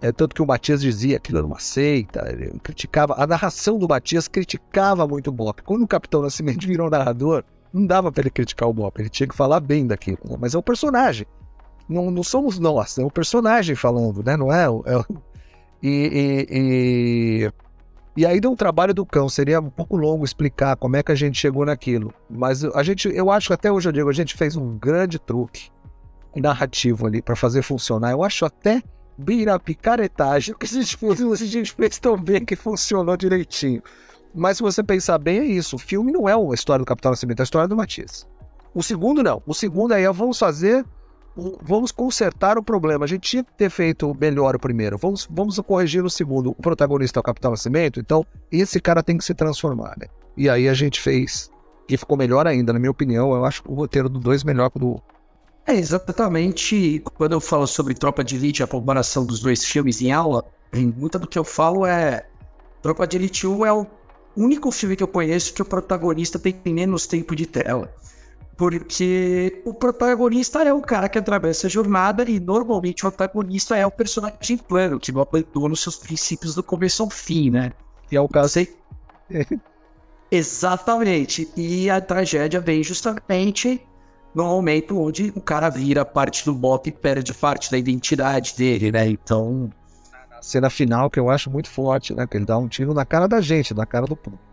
É 0.00 0.12
tanto 0.12 0.34
que 0.34 0.40
o 0.40 0.46
Matias 0.46 0.80
dizia 0.80 1.18
que 1.18 1.34
era 1.34 1.44
uma 1.44 1.58
seita, 1.58 2.26
ele 2.30 2.58
criticava. 2.62 3.14
A 3.18 3.26
narração 3.26 3.76
do 3.76 3.88
Matias 3.88 4.28
criticava 4.28 5.06
muito 5.06 5.28
o 5.28 5.32
BOP. 5.32 5.62
Quando 5.62 5.82
o 5.82 5.88
Capitão 5.88 6.22
Nascimento 6.22 6.66
virou 6.66 6.88
narrador, 6.88 7.44
não 7.72 7.84
dava 7.86 8.10
para 8.10 8.22
ele 8.22 8.30
criticar 8.30 8.68
o 8.68 8.72
BOP, 8.72 9.00
ele 9.00 9.10
tinha 9.10 9.26
que 9.26 9.34
falar 9.34 9.60
bem 9.60 9.86
daquilo. 9.86 10.18
Mas 10.38 10.54
é 10.54 10.58
o 10.58 10.62
personagem 10.62 11.26
não, 11.90 12.10
não 12.10 12.22
somos 12.22 12.58
nós, 12.58 12.96
é 12.98 13.04
o 13.04 13.10
personagem 13.10 13.74
falando, 13.74 14.22
né? 14.22 14.36
Não 14.36 14.52
é? 14.52 14.64
é 14.64 15.04
e, 15.82 15.88
e, 15.88 16.46
e, 16.50 17.52
e 18.16 18.26
aí 18.26 18.40
deu 18.40 18.50
um 18.50 18.56
trabalho 18.56 18.92
do 18.92 19.06
cão, 19.06 19.28
seria 19.28 19.60
um 19.60 19.70
pouco 19.70 19.96
longo 19.96 20.24
explicar 20.24 20.76
como 20.76 20.96
é 20.96 21.02
que 21.02 21.12
a 21.12 21.14
gente 21.14 21.38
chegou 21.38 21.64
naquilo. 21.64 22.12
Mas 22.28 22.64
a 22.64 22.82
gente, 22.82 23.08
eu 23.08 23.30
acho 23.30 23.48
que 23.48 23.52
até 23.54 23.70
hoje 23.70 23.88
eu 23.88 23.92
digo, 23.92 24.08
a 24.08 24.12
gente 24.12 24.36
fez 24.36 24.56
um 24.56 24.76
grande 24.76 25.18
truque 25.18 25.70
narrativo 26.34 27.06
ali 27.06 27.22
para 27.22 27.36
fazer 27.36 27.62
funcionar. 27.62 28.10
Eu 28.10 28.24
acho 28.24 28.44
até 28.44 28.82
bem 29.16 29.44
na 29.44 29.58
picaretagem 29.58 30.54
que 30.58 30.66
a 30.66 30.68
gente, 30.68 30.98
a 31.04 31.46
gente 31.46 31.72
fez 31.72 31.98
tão 31.98 32.16
bem 32.16 32.44
que 32.44 32.56
funcionou 32.56 33.16
direitinho. 33.16 33.82
Mas 34.34 34.56
se 34.56 34.62
você 34.62 34.82
pensar 34.82 35.18
bem, 35.18 35.38
é 35.38 35.44
isso. 35.44 35.76
O 35.76 35.78
filme 35.78 36.12
não 36.12 36.28
é 36.28 36.34
a 36.34 36.54
história 36.54 36.84
do 36.84 36.86
Capitão 36.86 37.10
Nascimento, 37.10 37.40
é 37.40 37.42
a 37.42 37.44
história 37.44 37.68
do 37.68 37.76
Matias. 37.76 38.26
O 38.74 38.82
segundo 38.82 39.22
não. 39.22 39.42
O 39.46 39.54
segundo 39.54 39.92
aí 39.92 40.04
é 40.04 40.12
vamos 40.12 40.38
fazer 40.38 40.84
vamos 41.36 41.92
consertar 41.92 42.58
o 42.58 42.62
problema. 42.62 43.04
A 43.04 43.08
gente 43.08 43.28
tinha 43.28 43.44
que 43.44 43.52
ter 43.52 43.70
feito 43.70 44.16
melhor 44.20 44.56
o 44.56 44.58
primeiro. 44.58 44.98
Vamos, 44.98 45.26
vamos 45.30 45.58
corrigir 45.60 46.04
o 46.04 46.10
segundo. 46.10 46.50
O 46.50 46.54
protagonista 46.54 47.18
é 47.18 47.20
o 47.20 47.22
Capitão 47.22 47.50
Nascimento, 47.50 48.00
então 48.00 48.26
esse 48.50 48.80
cara 48.80 49.02
tem 49.02 49.16
que 49.16 49.24
se 49.24 49.34
transformar, 49.34 49.96
né? 49.98 50.06
E 50.36 50.48
aí 50.48 50.68
a 50.68 50.74
gente 50.74 51.00
fez. 51.00 51.50
E 51.88 51.96
ficou 51.96 52.16
melhor 52.16 52.46
ainda, 52.46 52.72
na 52.72 52.78
minha 52.78 52.90
opinião. 52.90 53.34
Eu 53.34 53.44
acho 53.44 53.62
o 53.66 53.74
roteiro 53.74 54.08
do 54.08 54.18
2 54.18 54.44
melhor 54.44 54.70
que 54.70 54.76
o 54.78 54.80
do. 54.80 55.02
É, 55.66 55.74
exatamente. 55.74 57.02
Quando 57.14 57.32
eu 57.32 57.40
falo 57.40 57.66
sobre 57.66 57.94
Tropa 57.94 58.24
de 58.24 58.36
Elite, 58.36 58.62
a 58.62 58.66
comparação 58.66 59.24
dos 59.24 59.40
dois 59.40 59.64
filmes 59.64 60.00
em 60.00 60.12
aula, 60.12 60.44
muita 60.96 61.18
do 61.18 61.26
que 61.26 61.38
eu 61.38 61.44
falo 61.44 61.84
é. 61.84 62.26
Tropa 62.82 63.06
de 63.06 63.16
Elite 63.16 63.46
1 63.46 63.66
é 63.66 63.72
o 63.72 63.86
único 64.36 64.70
filme 64.70 64.96
que 64.96 65.02
eu 65.02 65.08
conheço 65.08 65.52
que 65.52 65.60
o 65.60 65.64
protagonista 65.64 66.38
tem 66.38 66.58
menos 66.64 67.06
tempo 67.06 67.36
de 67.36 67.44
tela. 67.44 67.92
Porque 68.60 69.62
o 69.64 69.72
protagonista 69.72 70.62
é 70.62 70.70
o 70.70 70.82
cara 70.82 71.08
que 71.08 71.16
atravessa 71.16 71.66
a 71.66 71.70
jornada 71.70 72.30
e 72.30 72.38
normalmente 72.38 73.06
o 73.06 73.08
antagonista 73.08 73.74
é 73.74 73.86
o 73.86 73.90
personagem 73.90 74.58
plano, 74.58 75.00
que 75.00 75.10
não 75.10 75.22
abandona 75.22 75.72
os 75.72 75.80
seus 75.80 75.96
princípios 75.96 76.54
do 76.54 76.62
começo 76.62 77.02
ao 77.02 77.08
fim, 77.08 77.48
né? 77.48 77.72
E 78.12 78.16
é 78.16 78.20
o 78.20 78.28
caso 78.28 78.58
aí. 78.58 78.68
Exatamente. 80.30 81.50
E 81.56 81.88
a 81.88 82.02
tragédia 82.02 82.60
vem 82.60 82.82
justamente 82.82 83.80
no 84.34 84.44
momento 84.44 85.00
onde 85.00 85.32
o 85.34 85.40
cara 85.40 85.70
vira 85.70 86.04
parte 86.04 86.44
do 86.44 86.52
Bop 86.54 86.86
e 86.86 86.92
perde 86.92 87.32
parte 87.32 87.70
da 87.70 87.78
identidade 87.78 88.54
dele, 88.58 88.92
né? 88.92 89.08
Então. 89.08 89.70
A 90.36 90.42
cena 90.42 90.68
final 90.68 91.08
que 91.08 91.18
eu 91.18 91.30
acho 91.30 91.50
muito 91.50 91.70
forte, 91.70 92.12
né? 92.12 92.26
Que 92.26 92.36
ele 92.36 92.44
dá 92.44 92.58
um 92.58 92.68
tiro 92.68 92.92
na 92.92 93.06
cara 93.06 93.26
da 93.26 93.40
gente, 93.40 93.72
na 93.72 93.86
cara 93.86 94.04
do 94.04 94.14
público. 94.14 94.49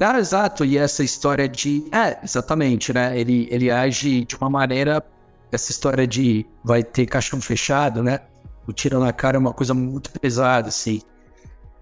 Ah, 0.00 0.18
exato. 0.18 0.64
E 0.64 0.78
essa 0.78 1.04
história 1.04 1.48
de. 1.48 1.84
É, 1.92 2.18
exatamente, 2.24 2.92
né? 2.92 3.18
Ele, 3.18 3.46
ele 3.50 3.70
age 3.70 4.24
de 4.24 4.36
uma 4.36 4.48
maneira. 4.48 5.04
Essa 5.52 5.70
história 5.70 6.06
de 6.06 6.46
vai 6.64 6.82
ter 6.82 7.06
caixão 7.06 7.40
fechado, 7.40 8.02
né? 8.02 8.20
O 8.66 8.72
tiro 8.72 9.00
na 9.00 9.12
cara 9.12 9.36
é 9.36 9.40
uma 9.40 9.52
coisa 9.52 9.74
muito 9.74 10.10
pesada, 10.18 10.68
assim. 10.68 11.02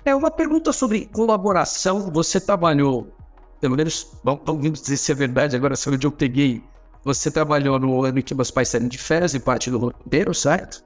É 0.04 0.14
uma 0.14 0.30
pergunta 0.30 0.72
sobre 0.72 1.06
colaboração. 1.06 2.10
Você 2.12 2.40
trabalhou, 2.40 3.12
pelo 3.60 3.76
menos, 3.76 4.10
vamos 4.24 4.80
dizer 4.80 4.96
se 4.96 5.12
é 5.12 5.14
verdade, 5.14 5.54
agora 5.54 5.76
se 5.76 5.88
onde 5.88 6.06
eu 6.06 6.10
peguei. 6.10 6.64
Você 7.04 7.30
trabalhou 7.30 7.78
no 7.78 8.04
ano 8.04 8.18
em 8.18 8.22
que 8.22 8.34
meus 8.34 8.50
pais 8.50 8.68
saíram 8.68 8.88
de 8.88 8.98
férias 8.98 9.34
e 9.34 9.40
parte 9.40 9.70
do 9.70 9.78
roteiro, 9.78 10.34
certo? 10.34 10.82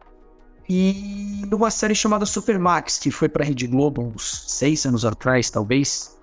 E 0.69 1.43
numa 1.49 1.71
série 1.71 1.95
chamada 1.95 2.27
Supermax, 2.27 2.99
que 2.99 3.11
foi 3.11 3.29
pra 3.29 3.45
Rede 3.45 3.67
Globo 3.67 4.03
uns 4.03 4.45
seis 4.49 4.85
anos 4.85 5.05
atrás, 5.05 5.51
talvez. 5.51 6.17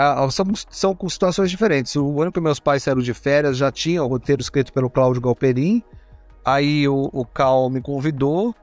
Ah, 0.00 0.30
são, 0.30 0.46
são 0.70 0.94
com 0.94 1.08
situações 1.08 1.50
diferentes. 1.50 1.96
O 1.96 2.22
ano 2.22 2.30
que 2.30 2.40
meus 2.40 2.60
pais 2.60 2.84
saíram 2.84 3.02
de 3.02 3.12
férias 3.12 3.56
já 3.56 3.72
tinha 3.72 4.02
o 4.02 4.06
roteiro 4.06 4.40
escrito 4.40 4.72
pelo 4.72 4.88
Cláudio 4.88 5.20
Galperin. 5.20 5.82
Aí 6.44 6.88
o, 6.88 7.10
o 7.12 7.24
Cal 7.24 7.68
me 7.68 7.80
convidou 7.80 8.54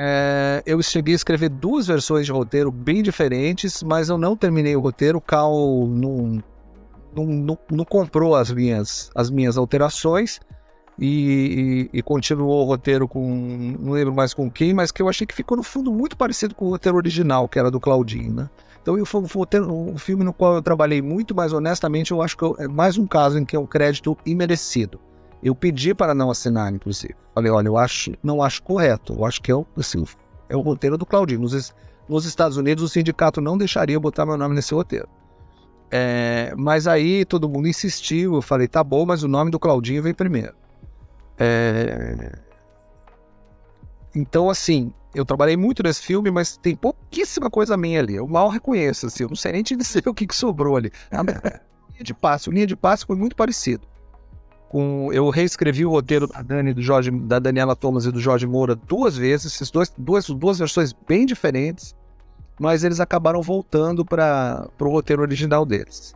é, 0.00 0.62
eu 0.64 0.80
cheguei 0.80 1.12
a 1.12 1.16
escrever 1.16 1.48
duas 1.48 1.88
versões 1.88 2.24
de 2.24 2.30
roteiro 2.30 2.70
bem 2.70 3.02
diferentes, 3.02 3.82
mas 3.82 4.08
eu 4.08 4.16
não 4.16 4.36
terminei 4.36 4.76
o 4.76 4.80
roteiro. 4.80 5.18
O 5.18 5.20
Cal 5.20 5.52
não, 5.88 6.40
não, 7.12 7.24
não, 7.24 7.58
não 7.68 7.84
comprou 7.84 8.36
as 8.36 8.48
minhas, 8.52 9.10
as 9.12 9.28
minhas 9.28 9.58
alterações 9.58 10.38
e, 10.96 11.88
e, 11.92 11.98
e, 11.98 12.00
continuou 12.00 12.64
o 12.64 12.68
roteiro 12.68 13.08
com. 13.08 13.74
Não 13.80 13.90
lembro 13.90 14.14
mais 14.14 14.32
com 14.32 14.48
quem, 14.48 14.72
mas 14.72 14.92
que 14.92 15.02
eu 15.02 15.08
achei 15.08 15.26
que 15.26 15.34
ficou 15.34 15.56
no 15.56 15.64
fundo 15.64 15.90
muito 15.92 16.16
parecido 16.16 16.54
com 16.54 16.66
o 16.66 16.70
roteiro 16.70 16.96
original, 16.96 17.48
que 17.48 17.58
era 17.58 17.68
do 17.68 17.80
Claudinho, 17.80 18.32
né? 18.32 18.50
Então 18.88 19.04
foi 19.04 19.60
um, 19.60 19.90
um 19.90 19.98
filme 19.98 20.24
no 20.24 20.32
qual 20.32 20.54
eu 20.54 20.62
trabalhei 20.62 21.02
muito, 21.02 21.34
mas 21.34 21.52
honestamente 21.52 22.10
eu 22.10 22.22
acho 22.22 22.36
que 22.36 22.42
eu, 22.42 22.56
é 22.58 22.66
mais 22.66 22.96
um 22.96 23.06
caso 23.06 23.38
em 23.38 23.44
que 23.44 23.54
é 23.54 23.58
um 23.58 23.66
crédito 23.66 24.16
imerecido. 24.24 24.98
Eu 25.42 25.54
pedi 25.54 25.94
para 25.94 26.14
não 26.14 26.30
assinar, 26.30 26.72
inclusive. 26.72 27.14
Falei, 27.34 27.52
olha, 27.52 27.68
eu 27.68 27.76
acho, 27.76 28.12
não 28.22 28.42
acho 28.42 28.62
correto. 28.62 29.12
Eu 29.12 29.26
acho 29.26 29.42
que 29.42 29.50
é 29.50 29.54
o, 29.54 29.66
assim, 29.76 30.02
é 30.48 30.56
o 30.56 30.60
roteiro 30.60 30.96
do 30.96 31.04
Claudinho. 31.04 31.40
Nos, 31.40 31.74
nos 32.08 32.24
Estados 32.24 32.56
Unidos, 32.56 32.82
o 32.82 32.88
sindicato 32.88 33.40
não 33.40 33.58
deixaria 33.58 34.00
botar 34.00 34.24
meu 34.24 34.38
nome 34.38 34.54
nesse 34.54 34.74
roteiro. 34.74 35.08
É, 35.90 36.54
mas 36.56 36.86
aí 36.86 37.26
todo 37.26 37.48
mundo 37.48 37.68
insistiu. 37.68 38.36
Eu 38.36 38.42
falei, 38.42 38.66
tá 38.66 38.82
bom, 38.82 39.04
mas 39.04 39.22
o 39.22 39.28
nome 39.28 39.50
do 39.50 39.58
Claudinho 39.58 40.02
vem 40.02 40.14
primeiro. 40.14 40.54
É... 41.38 42.32
Então, 44.14 44.48
assim, 44.48 44.92
eu 45.14 45.24
trabalhei 45.24 45.56
muito 45.56 45.82
nesse 45.82 46.02
filme, 46.02 46.30
mas 46.30 46.56
tem 46.56 46.74
pouquíssima 46.74 47.50
coisa 47.50 47.76
minha 47.76 48.00
ali. 48.00 48.16
Eu 48.16 48.26
mal 48.26 48.48
reconheço, 48.48 49.06
assim, 49.06 49.22
eu 49.24 49.28
não 49.28 49.36
sei 49.36 49.52
nem 49.52 49.62
te 49.62 49.76
dizer 49.76 50.02
o 50.08 50.14
que, 50.14 50.26
que 50.26 50.36
sobrou 50.36 50.76
ali. 50.76 50.90
A 51.10 51.22
linha 51.92 52.02
de 52.02 52.14
passe, 52.14 52.48
o 52.48 52.52
linha 52.52 52.66
de 52.66 52.76
passe 52.76 53.06
foi 53.06 53.16
muito 53.16 53.36
parecido 53.36 53.86
com 54.68 55.10
eu 55.12 55.30
reescrevi 55.30 55.84
o 55.84 55.90
roteiro 55.90 56.26
da 56.26 56.42
Dani 56.42 56.74
do 56.74 56.82
Jorge, 56.82 57.10
da 57.10 57.38
Daniela 57.38 57.74
Thomas 57.74 58.04
e 58.04 58.12
do 58.12 58.20
Jorge 58.20 58.46
Moura 58.46 58.74
duas 58.74 59.16
vezes, 59.16 59.54
esses 59.54 59.70
dois, 59.70 59.92
duas, 59.96 60.26
duas 60.26 60.58
versões 60.58 60.92
bem 60.92 61.24
diferentes, 61.24 61.94
mas 62.58 62.84
eles 62.84 63.00
acabaram 63.00 63.40
voltando 63.40 64.04
para 64.04 64.68
o 64.80 64.88
roteiro 64.88 65.22
original 65.22 65.64
deles. 65.64 66.14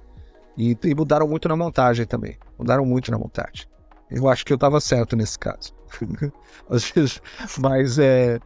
E, 0.57 0.76
e, 0.85 0.94
mudaram 0.94 1.26
muito 1.26 1.48
na 1.48 1.57
montagem 1.57 2.05
também. 2.05 2.37
Mudaram 2.59 2.85
muito 2.85 3.11
na 3.11 3.18
montagem. 3.18 3.66
Eu 4.11 4.28
acho 4.28 4.44
que 4.44 4.52
eu 4.52 4.57
estava 4.57 4.81
certo 4.81 5.16
nesse 5.16 5.38
caso. 5.38 5.72
mas 7.59 7.98
é, 7.98 8.38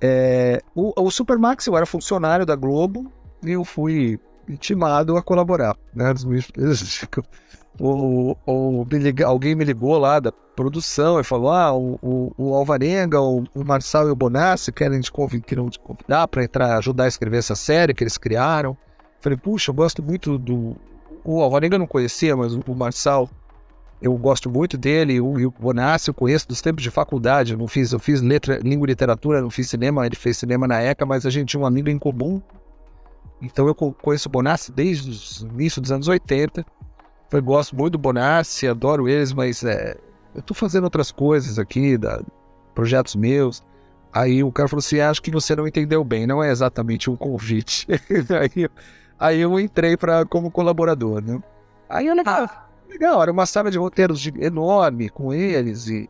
é 0.00 0.62
o, 0.74 0.92
o 0.96 1.10
Supermax 1.10 1.66
eu 1.66 1.76
era 1.76 1.86
funcionário 1.86 2.46
da 2.46 2.56
Globo 2.56 3.10
e 3.42 3.52
eu 3.52 3.64
fui 3.64 4.18
intimado 4.48 5.16
a 5.16 5.22
colaborar. 5.22 5.76
Né? 5.94 6.12
o, 7.78 8.36
o, 8.46 8.86
alguém 9.24 9.54
me 9.54 9.64
ligou 9.64 9.96
lá 9.98 10.20
da 10.20 10.32
produção 10.32 11.18
e 11.20 11.24
falou: 11.24 11.50
Ah, 11.50 11.72
o, 11.72 11.98
o, 12.02 12.32
o 12.36 12.54
Alvarenga, 12.54 13.20
o, 13.20 13.44
o 13.54 13.64
Marçal 13.64 14.08
e 14.08 14.10
o 14.10 14.16
Bonassi 14.16 14.72
querem 14.72 15.00
te, 15.00 15.10
convid, 15.10 15.44
querem 15.44 15.68
te 15.68 15.78
convidar 15.78 16.28
para 16.28 16.44
entrar, 16.44 16.76
ajudar 16.78 17.04
a 17.04 17.08
escrever 17.08 17.38
essa 17.38 17.54
série 17.54 17.94
que 17.94 18.02
eles 18.02 18.18
criaram. 18.18 18.76
Falei, 19.20 19.38
puxa, 19.38 19.70
eu 19.70 19.74
gosto 19.74 20.02
muito 20.02 20.38
do. 20.38 20.76
O 21.22 21.42
Alvarenga 21.42 21.74
eu 21.74 21.78
não 21.78 21.86
conhecia, 21.86 22.34
mas 22.34 22.54
o 22.54 22.74
Marçal 22.74 23.28
eu 24.00 24.16
gosto 24.16 24.48
muito 24.48 24.78
dele. 24.78 25.14
E 25.14 25.20
o, 25.20 25.48
o 25.48 25.50
Bonassi 25.50 26.08
eu 26.08 26.14
conheço 26.14 26.48
dos 26.48 26.60
tempos 26.60 26.82
de 26.82 26.90
faculdade. 26.90 27.52
Eu 27.52 27.58
não 27.58 27.68
fiz, 27.68 27.92
eu 27.92 27.98
fiz 27.98 28.20
letra, 28.20 28.58
língua 28.58 28.86
e 28.86 28.90
literatura, 28.90 29.40
não 29.40 29.50
fiz 29.50 29.68
cinema. 29.68 30.06
Ele 30.06 30.16
fez 30.16 30.38
cinema 30.38 30.66
na 30.66 30.80
ECA, 30.80 31.04
mas 31.04 31.26
a 31.26 31.30
gente 31.30 31.48
tinha 31.48 31.60
um 31.60 31.66
amigo 31.66 31.88
em 31.88 31.98
comum. 31.98 32.40
Então 33.42 33.66
eu 33.66 33.74
conheço 33.74 34.28
o 34.28 34.32
Bonassi 34.32 34.70
desde 34.72 35.44
o 35.44 35.48
início 35.52 35.80
dos 35.80 35.90
anos 35.90 36.08
80. 36.08 36.64
Eu 37.32 37.42
gosto 37.42 37.76
muito 37.76 37.92
do 37.92 37.98
Bonassi, 37.98 38.66
adoro 38.66 39.08
eles, 39.08 39.32
mas 39.32 39.62
é, 39.62 39.96
eu 40.34 40.42
tô 40.42 40.52
fazendo 40.52 40.84
outras 40.84 41.12
coisas 41.12 41.58
aqui, 41.58 41.96
da, 41.96 42.22
projetos 42.74 43.14
meus. 43.14 43.62
Aí 44.12 44.42
o 44.42 44.50
cara 44.50 44.68
falou 44.68 44.80
assim: 44.80 45.00
acho 45.00 45.22
que 45.22 45.30
você 45.30 45.54
não 45.54 45.66
entendeu 45.66 46.02
bem, 46.02 46.26
não 46.26 46.42
é 46.42 46.50
exatamente 46.50 47.08
um 47.08 47.16
convite. 47.16 47.86
aí, 48.40 48.68
aí 49.18 49.40
eu 49.40 49.58
entrei 49.60 49.96
para 49.96 50.24
como 50.26 50.50
colaborador, 50.50 51.22
né? 51.22 51.40
Aí 51.88 52.06
eu 52.06 52.14
legal, 52.14 52.48
legal, 52.90 53.22
era 53.22 53.32
uma 53.32 53.46
sala 53.46 53.70
de 53.70 53.78
roteiros 53.78 54.20
de, 54.20 54.32
enorme 54.40 55.08
com 55.08 55.32
eles 55.32 55.86
e 55.86 56.08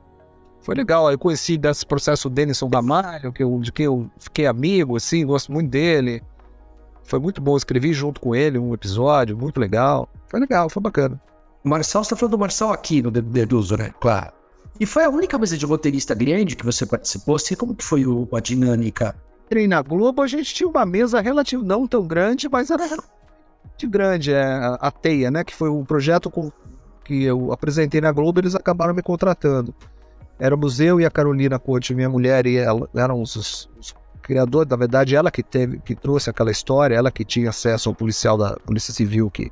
foi 0.61 0.75
legal. 0.75 1.09
Aí 1.09 1.15
eu 1.15 1.19
conheci 1.19 1.57
desse 1.57 1.85
processo 1.87 2.29
Denison 2.29 2.69
Gamalho, 2.69 3.33
que 3.33 3.43
eu, 3.43 3.59
de 3.61 3.73
quem 3.73 3.87
eu 3.87 4.11
fiquei 4.19 4.47
amigo, 4.47 4.97
assim, 4.97 5.25
gosto 5.25 5.53
muito 5.53 5.71
dele. 5.71 6.23
Foi 7.03 7.19
muito 7.19 7.41
bom, 7.41 7.57
escrevi 7.57 7.93
junto 7.93 8.21
com 8.21 8.35
ele 8.35 8.59
um 8.59 8.73
episódio, 8.75 9.37
muito 9.37 9.59
legal. 9.59 10.09
Foi 10.29 10.39
legal, 10.39 10.69
foi 10.69 10.83
bacana. 10.83 11.21
O 11.65 11.69
Marçal, 11.69 12.05
você 12.05 12.11
tá 12.11 12.17
falando 12.17 12.33
do 12.33 12.39
Marçal 12.39 12.73
aqui 12.73 13.03
no 13.03 13.11
Deduzo, 13.11 13.77
né? 13.77 13.93
Claro. 14.01 14.33
E 14.79 14.87
foi 14.87 15.05
a 15.05 15.11
única 15.11 15.39
mesa 15.39 15.59
de 15.59 15.67
roteirista 15.67 16.15
grande 16.15 16.57
que 16.57 16.65
você 16.65 16.87
participou? 16.87 17.37
Assim, 17.37 17.55
como 17.55 17.75
que 17.75 17.85
foi 17.85 18.07
o, 18.07 18.29
a 18.33 18.41
dinâmica? 18.41 19.15
Entrei 19.47 19.67
na 19.67 19.83
Globo, 19.83 20.23
a 20.23 20.27
gente 20.27 20.55
tinha 20.55 20.69
uma 20.69 20.87
mesa 20.87 21.21
relativa, 21.21 21.63
não 21.63 21.87
tão 21.87 22.07
grande, 22.07 22.49
mas 22.49 22.71
era 22.71 22.89
muito 23.81 23.89
grande, 23.89 24.33
é, 24.33 24.43
a, 24.81 24.91
Teia, 24.91 25.31
né? 25.31 25.45
Que 25.45 25.55
foi 25.55 25.71
um 25.71 25.85
projeto 25.85 26.31
com, 26.31 26.51
que 27.05 27.25
eu 27.25 27.53
apresentei 27.53 28.01
na 28.01 28.13
Globo, 28.13 28.41
eles 28.41 28.55
acabaram 28.55 28.93
me 28.93 29.03
contratando. 29.03 29.75
Éramos 30.39 30.81
eu 30.81 31.01
e 31.01 31.07
a 31.07 31.11
Carolina 31.11 31.59
Conte, 31.59 31.95
minha 31.95 32.09
mulher, 32.09 32.47
e 32.47 32.57
ela 32.57 32.89
eram 32.95 33.21
os, 33.21 33.37
os 33.37 33.95
criador, 34.23 34.67
na 34.69 34.77
verdade, 34.77 35.17
ela 35.17 35.31
que 35.31 35.43
teve, 35.43 35.81
que 35.81 35.95
trouxe 35.95 36.31
aquela 36.31 36.51
história, 36.51 36.95
ela 36.95 37.11
que 37.11 37.25
tinha 37.25 37.51
acesso 37.51 37.89
ao 37.89 37.95
policial 37.95 38.39
da 38.39 38.55
Polícia 38.61 38.93
Civil 38.93 39.31
que, 39.31 39.51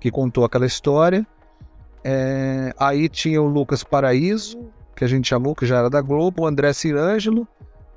que 0.00 0.10
contou 0.10 0.44
aquela 0.44 0.66
história. 0.66 1.26
É, 2.02 2.74
aí 2.78 3.08
tinha 3.08 3.40
o 3.40 3.46
Lucas 3.46 3.84
Paraíso, 3.84 4.58
que 4.96 5.04
a 5.04 5.08
gente 5.08 5.28
chamou, 5.28 5.54
que 5.54 5.66
já 5.66 5.78
era 5.78 5.90
da 5.90 6.00
Globo, 6.00 6.42
o 6.42 6.46
André 6.46 6.72
Cirângelo. 6.72 7.46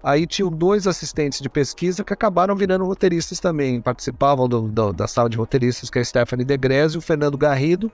Aí 0.02 0.26
tinham 0.26 0.50
dois 0.50 0.88
assistentes 0.88 1.42
de 1.42 1.50
pesquisa 1.50 2.04
que 2.04 2.14
acabaram 2.14 2.56
virando 2.56 2.86
roteiristas 2.86 3.40
também, 3.40 3.82
participavam 3.82 4.48
do, 4.48 4.62
do, 4.62 4.94
da 4.94 5.08
sala 5.08 5.30
de 5.30 5.38
roteiristas, 5.38 5.90
que 5.90 6.00
é 6.00 6.02
a 6.02 6.06
Stephanie 6.06 6.46
Degreze 6.46 6.96
e 6.96 6.98
o 6.98 7.02
Fernando 7.02 7.38
Garrido, 7.38 7.92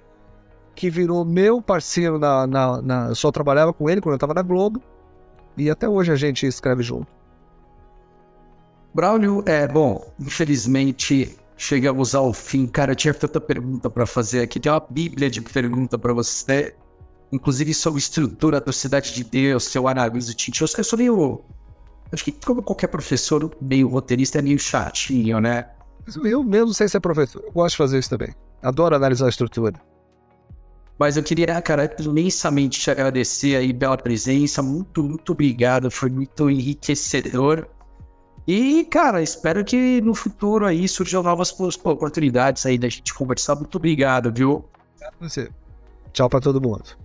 que 0.75 0.89
virou 0.89 1.25
meu 1.25 1.61
parceiro 1.61 2.19
na, 2.19 2.45
na, 2.45 2.81
na 2.81 3.07
eu 3.07 3.15
só 3.15 3.31
trabalhava 3.31 3.73
com 3.73 3.89
ele 3.89 4.01
quando 4.01 4.13
eu 4.13 4.17
estava 4.17 4.35
na 4.35 4.43
Globo, 4.43 4.81
e 5.57 5.69
até 5.69 5.89
hoje 5.89 6.11
a 6.11 6.15
gente 6.15 6.45
escreve 6.45 6.83
junto. 6.83 7.07
Braulio, 8.93 9.43
é 9.45 9.67
bom, 9.67 10.05
infelizmente 10.19 11.35
chegamos 11.57 12.13
ao 12.13 12.33
fim. 12.33 12.67
Cara, 12.67 12.91
eu 12.91 12.95
tinha 12.95 13.13
tanta 13.13 13.39
pergunta 13.41 13.89
para 13.89 14.05
fazer 14.05 14.41
aqui. 14.41 14.59
Tem 14.59 14.71
uma 14.71 14.85
bíblia 14.89 15.29
de 15.29 15.41
pergunta 15.41 15.97
para 15.97 16.13
você, 16.13 16.75
inclusive 17.31 17.73
sobre 17.73 17.99
estrutura 17.99 18.61
da 18.61 18.71
Cidade 18.71 19.13
de 19.13 19.23
Deus, 19.23 19.65
seu 19.65 19.87
análise 19.87 20.27
de 20.27 20.35
Tintin. 20.35 20.63
Eu 20.63 20.83
sou 20.83 20.99
meio. 20.99 21.43
Acho 22.15 22.23
que 22.23 22.31
como 22.31 22.63
qualquer 22.63 22.87
professor, 22.87 23.51
meio 23.61 23.87
roteirista, 23.87 24.39
é 24.39 24.41
meio 24.41 24.57
chatinho, 24.57 25.39
né? 25.39 25.67
Eu 26.23 26.43
mesmo 26.43 26.73
sei 26.73 26.87
se 26.87 26.97
é 26.97 26.99
professor, 26.99 27.43
eu 27.43 27.51
gosto 27.51 27.71
de 27.71 27.77
fazer 27.77 27.99
isso 27.99 28.09
também. 28.09 28.33
Adoro 28.61 28.95
analisar 28.95 29.25
a 29.25 29.29
estrutura. 29.29 29.79
Mas 30.97 31.17
eu 31.17 31.23
queria, 31.23 31.61
cara, 31.61 31.93
imensamente 31.99 32.79
te 32.79 32.89
agradecer 32.89 33.57
aí 33.57 33.73
pela 33.73 33.97
presença. 33.97 34.61
Muito, 34.61 35.03
muito 35.03 35.33
obrigado. 35.33 35.91
Foi 35.91 36.09
muito 36.09 36.49
enriquecedor. 36.49 37.67
E, 38.47 38.85
cara, 38.85 39.21
espero 39.21 39.65
que 39.65 39.99
no 40.01 40.15
futuro 40.15 40.65
aí 40.65 40.87
surjam 40.87 41.21
novas 41.21 41.53
oportunidades 41.83 42.65
aí 42.65 42.77
da 42.77 42.87
gente 42.87 43.13
conversar. 43.13 43.55
Muito 43.55 43.75
obrigado, 43.75 44.31
viu? 44.31 44.63
Você. 45.19 45.49
Tchau 46.13 46.29
para 46.29 46.39
todo 46.39 46.61
mundo. 46.61 47.04